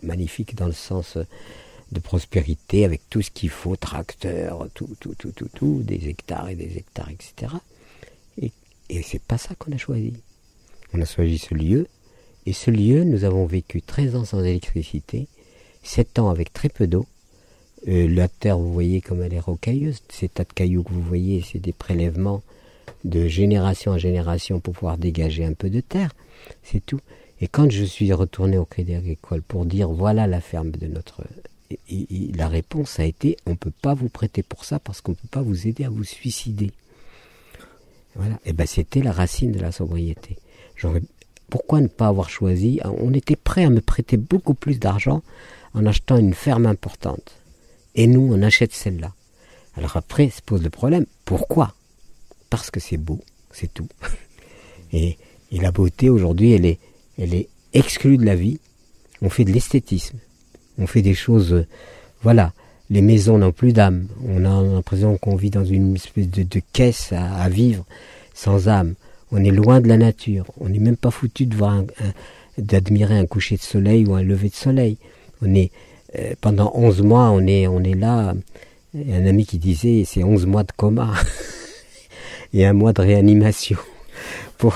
magnifiques 0.03 0.55
dans 0.55 0.67
le 0.67 0.73
sens 0.73 1.19
de 1.93 2.01
prospérité, 2.01 2.87
avec 2.87 3.03
tout 3.11 3.21
ce 3.21 3.31
qu'il 3.31 3.51
faut, 3.51 3.77
tracteurs, 3.77 4.69
tout, 4.73 4.89
tout, 5.01 5.15
tout, 5.19 5.33
tout, 5.33 5.51
tout, 5.55 5.83
des 5.83 6.09
hectares 6.09 6.49
et 6.49 6.55
des 6.55 6.79
hectares, 6.79 7.11
etc. 7.11 7.53
Et, 8.41 8.53
et 8.89 9.03
c'est 9.03 9.23
pas 9.23 9.37
ça 9.37 9.55
qu'on 9.55 9.73
a 9.73 9.77
choisi. 9.77 10.15
On 10.95 11.01
a 11.03 11.05
choisi 11.05 11.37
ce 11.37 11.55
lieu, 11.55 11.87
et 12.49 12.55
ce 12.55 12.71
lieu, 12.71 13.05
nous 13.05 13.25
avons 13.25 13.45
vécu 13.45 13.83
13 13.83 14.17
ans 14.17 14.25
sans 14.25 14.43
électricité, 14.43 15.27
7 15.83 16.19
ans 16.19 16.31
avec 16.31 16.51
très 16.51 16.71
peu 16.71 16.87
d'eau. 16.87 17.05
Euh, 17.89 18.09
la 18.09 18.27
terre, 18.27 18.57
vous 18.57 18.73
voyez 18.73 19.03
comme 19.03 19.23
elle 19.23 19.35
est 19.35 19.39
rocailleuse. 19.39 20.01
Ces 20.09 20.31
tas 20.31 20.45
de 20.45 20.53
cailloux 20.55 20.83
que 20.83 20.95
vous 20.95 21.03
voyez, 21.03 21.45
c'est 21.47 21.59
des 21.59 21.75
prélèvements 21.75 22.43
de 23.05 23.29
génération 23.29 23.93
en 23.93 23.99
génération 23.99 24.61
pour 24.61 24.73
pouvoir 24.73 24.97
dégager 24.97 25.45
un 25.45 25.53
peu 25.53 25.69
de 25.69 25.81
terre. 25.81 26.15
C'est 26.63 26.81
tout. 26.87 27.01
Et 27.43 27.49
quand 27.49 27.71
je 27.71 27.85
suis 27.85 28.11
retourné 28.15 28.57
au 28.57 28.65
Crédit 28.65 28.95
Agricole 28.95 29.43
pour 29.43 29.67
dire 29.67 29.91
voilà 29.91 30.27
la 30.27 30.41
ferme 30.41 30.71
de 30.71 30.87
notre... 30.87 31.25
la 32.35 32.49
réponse 32.49 32.99
a 32.99 33.05
été 33.05 33.37
on 33.45 33.51
ne 33.51 33.57
peut 33.57 33.75
pas 33.83 33.93
vous 33.93 34.09
prêter 34.09 34.43
pour 34.43 34.65
ça 34.65 34.79
parce 34.79 35.03
qu'on 35.03 35.13
ne 35.13 35.17
peut 35.17 35.29
pas 35.31 35.43
vous 35.43 35.67
aider 35.67 35.85
à 35.85 35.91
vous 35.91 36.03
suicider. 36.03 36.71
Voilà. 38.15 38.37
Et 38.47 38.51
eh 38.51 38.53
ben 38.55 38.67
c'était 38.67 39.03
la 39.03 39.13
racine 39.13 39.53
de 39.53 39.61
la 39.61 39.71
sobriété. 39.71 40.39
Pourquoi 41.51 41.81
ne 41.81 41.89
pas 41.89 42.09
avoir 42.09 42.29
choisi 42.29 42.81
On 42.85 43.13
était 43.15 43.37
prêt 43.37 43.65
à 43.65 43.71
me 43.71 43.81
prêter 43.81 44.17
beaucoup 44.17 44.55
plus 44.55 44.79
d'argent 44.79 45.23
en 45.75 45.87
achetant 45.87 46.17
une 46.17 46.35
ferme 46.35 46.67
importante. 46.67 47.37
Et 47.95 48.07
nous, 48.07 48.31
on 48.33 48.43
achète 48.43 48.73
celle-là. 48.73 49.13
Alors 49.77 49.97
après, 49.97 50.31
se 50.31 50.43
pose 50.43 50.63
le 50.63 50.71
problème, 50.71 51.07
pourquoi? 51.25 51.75
Parce 52.51 52.71
que 52.71 52.81
c'est 52.81 52.97
beau, 52.97 53.21
c'est 53.53 53.73
tout. 53.73 53.89
Et, 54.93 55.17
la 55.53 55.73
beauté, 55.73 56.11
aujourd'hui, 56.11 56.53
elle 56.53 56.67
est, 56.67 56.79
elle 57.19 57.35
est 57.35 57.49
exclue 57.73 58.19
de 58.19 58.25
la 58.25 58.35
vie. 58.35 58.59
On 59.23 59.31
fait 59.31 59.45
de 59.45 59.53
l'esthétisme. 59.53 60.19
On 60.79 60.87
fait 60.87 61.03
des 61.03 61.15
choses... 61.15 61.53
Euh, 61.53 61.67
voilà, 62.23 62.53
les 62.91 63.03
maisons 63.03 63.39
n'ont 63.39 63.53
plus 63.53 63.73
d'âme. 63.73 64.09
On 64.27 64.45
a 64.45 64.63
l'impression 64.63 65.17
qu'on 65.19 65.37
vit 65.37 65.51
dans 65.51 65.65
une 65.65 65.95
espèce 65.95 66.29
de, 66.29 66.61
caisse 66.73 67.13
à, 67.13 67.49
vivre 67.49 67.85
sans 68.35 68.69
âme. 68.69 68.95
On 69.33 69.45
est 69.45 69.51
loin 69.51 69.81
de 69.81 69.89
la 69.89 69.97
nature. 69.97 70.47
On 70.61 70.69
n'est 70.69 70.79
même 70.79 70.97
pas 70.97 71.11
foutu 71.11 71.47
de 71.47 71.55
voir 71.55 71.83
d'admirer 72.59 73.19
un 73.19 73.27
coucher 73.27 73.57
de 73.57 73.63
soleil 73.63 74.07
ou 74.07 74.15
un 74.15 74.23
lever 74.23 74.49
de 74.49 74.55
soleil. 74.55 74.99
On 75.43 75.55
est 75.55 75.71
euh, 76.19 76.35
pendant 76.41 76.73
11 76.75 77.03
mois, 77.03 77.31
on 77.31 77.47
est 77.47 77.67
on 77.67 77.83
est 77.83 77.95
là. 77.95 78.35
Un 78.95 79.27
ami 79.27 79.45
qui 79.45 79.59
disait 79.59 80.05
c'est 80.07 80.25
11 80.25 80.47
mois 80.47 80.63
de 80.63 80.73
coma 80.77 81.13
et 82.55 82.65
un 82.65 82.73
mois 82.73 82.93
de 82.93 83.03
réanimation 83.03 83.77
pour 84.59 84.75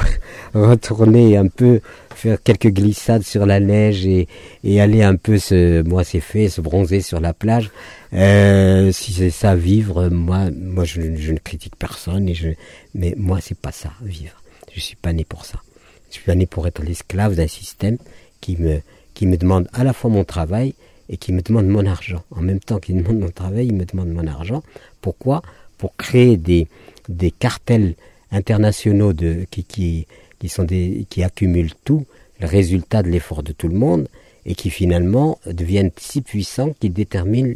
retourner 0.55 1.37
un 1.37 1.49
peu 1.49 1.81
faire 2.15 2.41
quelques 2.43 2.69
glissades 2.69 3.23
sur 3.23 3.47
la 3.47 3.59
neige 3.59 4.07
et, 4.07 4.29
et 4.65 4.81
aller 4.83 5.03
un 5.03 5.17
peu 5.17 5.38
se 5.38 5.83
moi 5.83 6.05
c'est 6.05 6.21
fait 6.21 6.51
se 6.51 6.61
bronzer 6.61 7.01
sur 7.01 7.21
la 7.21 7.33
plage 7.33 7.71
euh, 8.12 8.93
si 8.93 9.15
c'est 9.15 9.31
ça 9.31 9.57
vivre 9.57 10.09
moi 10.11 10.51
moi 10.55 10.85
je, 10.85 11.17
je, 11.17 11.33
ne 11.33 11.38
critique 11.38 11.75
personne 11.77 12.29
et 12.29 12.35
je 12.35 12.51
mais 12.95 13.15
moi 13.17 13.38
c'est 13.41 13.59
pas 13.59 13.73
ça 13.73 13.91
vivre 14.03 14.42
je 14.75 14.81
suis 14.81 14.97
pas 14.97 15.13
né 15.13 15.25
pour 15.25 15.45
ça 15.45 15.61
je 16.09 16.15
suis 16.15 16.25
pas 16.25 16.35
né 16.35 16.47
pour 16.47 16.67
être 16.67 16.83
l'esclave 16.83 17.35
d'un 17.35 17.49
système 17.49 17.99
qui 18.41 18.57
me 18.57 18.81
qui 19.15 19.27
me 19.27 19.37
demande 19.37 19.69
à 19.73 19.85
la 19.85 19.93
fois 19.93 20.11
mon 20.11 20.25
travail 20.25 20.75
et 21.09 21.17
qui 21.17 21.33
me 21.33 21.43
demande 21.43 21.67
mon 21.67 21.87
argent. 21.87 22.25
En 22.31 22.41
même 22.41 22.61
temps 22.61 22.79
qu'il 22.79 22.97
demande 22.97 23.19
mon 23.19 23.31
travail, 23.31 23.67
il 23.67 23.75
me 23.75 23.85
demande 23.85 24.09
mon 24.09 24.27
argent. 24.27 24.63
Pourquoi? 25.01 25.43
Pour 25.79 25.95
créer 25.97 26.37
des, 26.37 26.69
des 27.09 27.31
cartels 27.31 27.95
internationaux 28.31 29.13
de, 29.13 29.47
qui, 29.51 29.65
qui, 29.65 30.07
qui, 30.39 30.49
sont 30.49 30.65
des, 30.65 31.07
qui 31.11 31.23
accumulent 31.23 31.75
tout, 31.85 32.07
le 32.41 32.47
résultat 32.47 33.03
de 33.03 33.09
l'effort 33.11 33.43
de 33.43 33.53
tout 33.53 33.69
le 33.69 33.77
monde, 33.77 34.09
et 34.45 34.55
qui 34.55 34.71
finalement 34.71 35.39
deviennent 35.47 35.93
si 35.97 36.21
puissants 36.21 36.75
qu'ils 36.81 36.93
déterminent, 36.93 37.55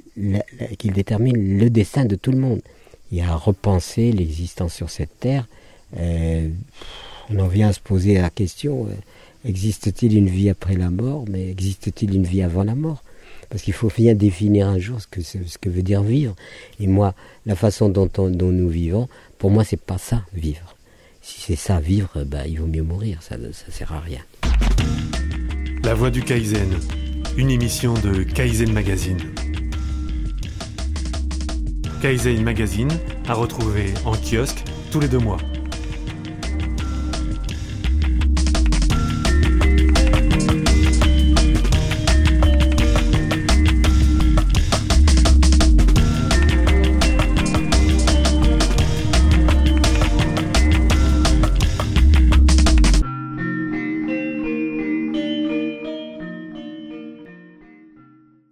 qu'ils 0.78 0.92
déterminent 0.92 1.38
le 1.38 1.68
destin 1.68 2.04
de 2.04 2.14
tout 2.14 2.30
le 2.30 2.38
monde. 2.38 2.60
Il 3.10 3.18
y 3.18 3.22
a 3.22 3.32
à 3.32 3.36
repenser 3.36 4.12
l'existence 4.12 4.74
sur 4.74 4.90
cette 4.90 5.18
terre. 5.18 5.48
Euh, 5.98 6.48
on 7.30 7.38
en 7.38 7.48
vient 7.48 7.68
à 7.68 7.72
se 7.72 7.80
poser 7.80 8.14
la 8.14 8.30
question, 8.30 8.86
euh, 8.86 8.94
Existe-t-il 9.46 10.16
une 10.16 10.28
vie 10.28 10.50
après 10.50 10.74
la 10.74 10.90
mort, 10.90 11.24
mais 11.30 11.48
existe-t-il 11.48 12.12
une 12.14 12.24
vie 12.24 12.42
avant 12.42 12.64
la 12.64 12.74
mort? 12.74 13.04
Parce 13.48 13.62
qu'il 13.62 13.74
faut 13.74 13.92
bien 13.96 14.14
définir 14.14 14.66
un 14.66 14.80
jour 14.80 14.98
ce 15.00 15.06
que, 15.06 15.68
veut 15.68 15.82
dire 15.82 16.02
vivre. 16.02 16.34
Et 16.80 16.88
moi, 16.88 17.14
la 17.44 17.54
façon 17.54 17.88
dont, 17.88 18.10
nous 18.28 18.68
vivons, 18.68 19.08
pour 19.38 19.52
moi, 19.52 19.62
c'est 19.62 19.80
pas 19.80 19.98
ça, 19.98 20.24
vivre. 20.34 20.74
Si 21.22 21.40
c'est 21.40 21.56
ça, 21.56 21.78
vivre, 21.78 22.24
bah, 22.24 22.48
il 22.48 22.58
vaut 22.58 22.66
mieux 22.66 22.82
mourir, 22.82 23.22
ça 23.22 23.36
ne 23.38 23.52
sert 23.52 23.92
à 23.92 24.00
rien. 24.00 24.20
La 25.84 25.94
voix 25.94 26.10
du 26.10 26.22
Kaizen, 26.22 26.80
une 27.36 27.50
émission 27.50 27.94
de 27.94 28.24
Kaizen 28.24 28.72
Magazine. 28.72 29.18
Kaizen 32.02 32.42
Magazine 32.42 32.90
à 33.28 33.34
retrouver 33.34 33.94
en 34.04 34.16
kiosque 34.16 34.64
tous 34.90 34.98
les 34.98 35.08
deux 35.08 35.18
mois. 35.18 35.38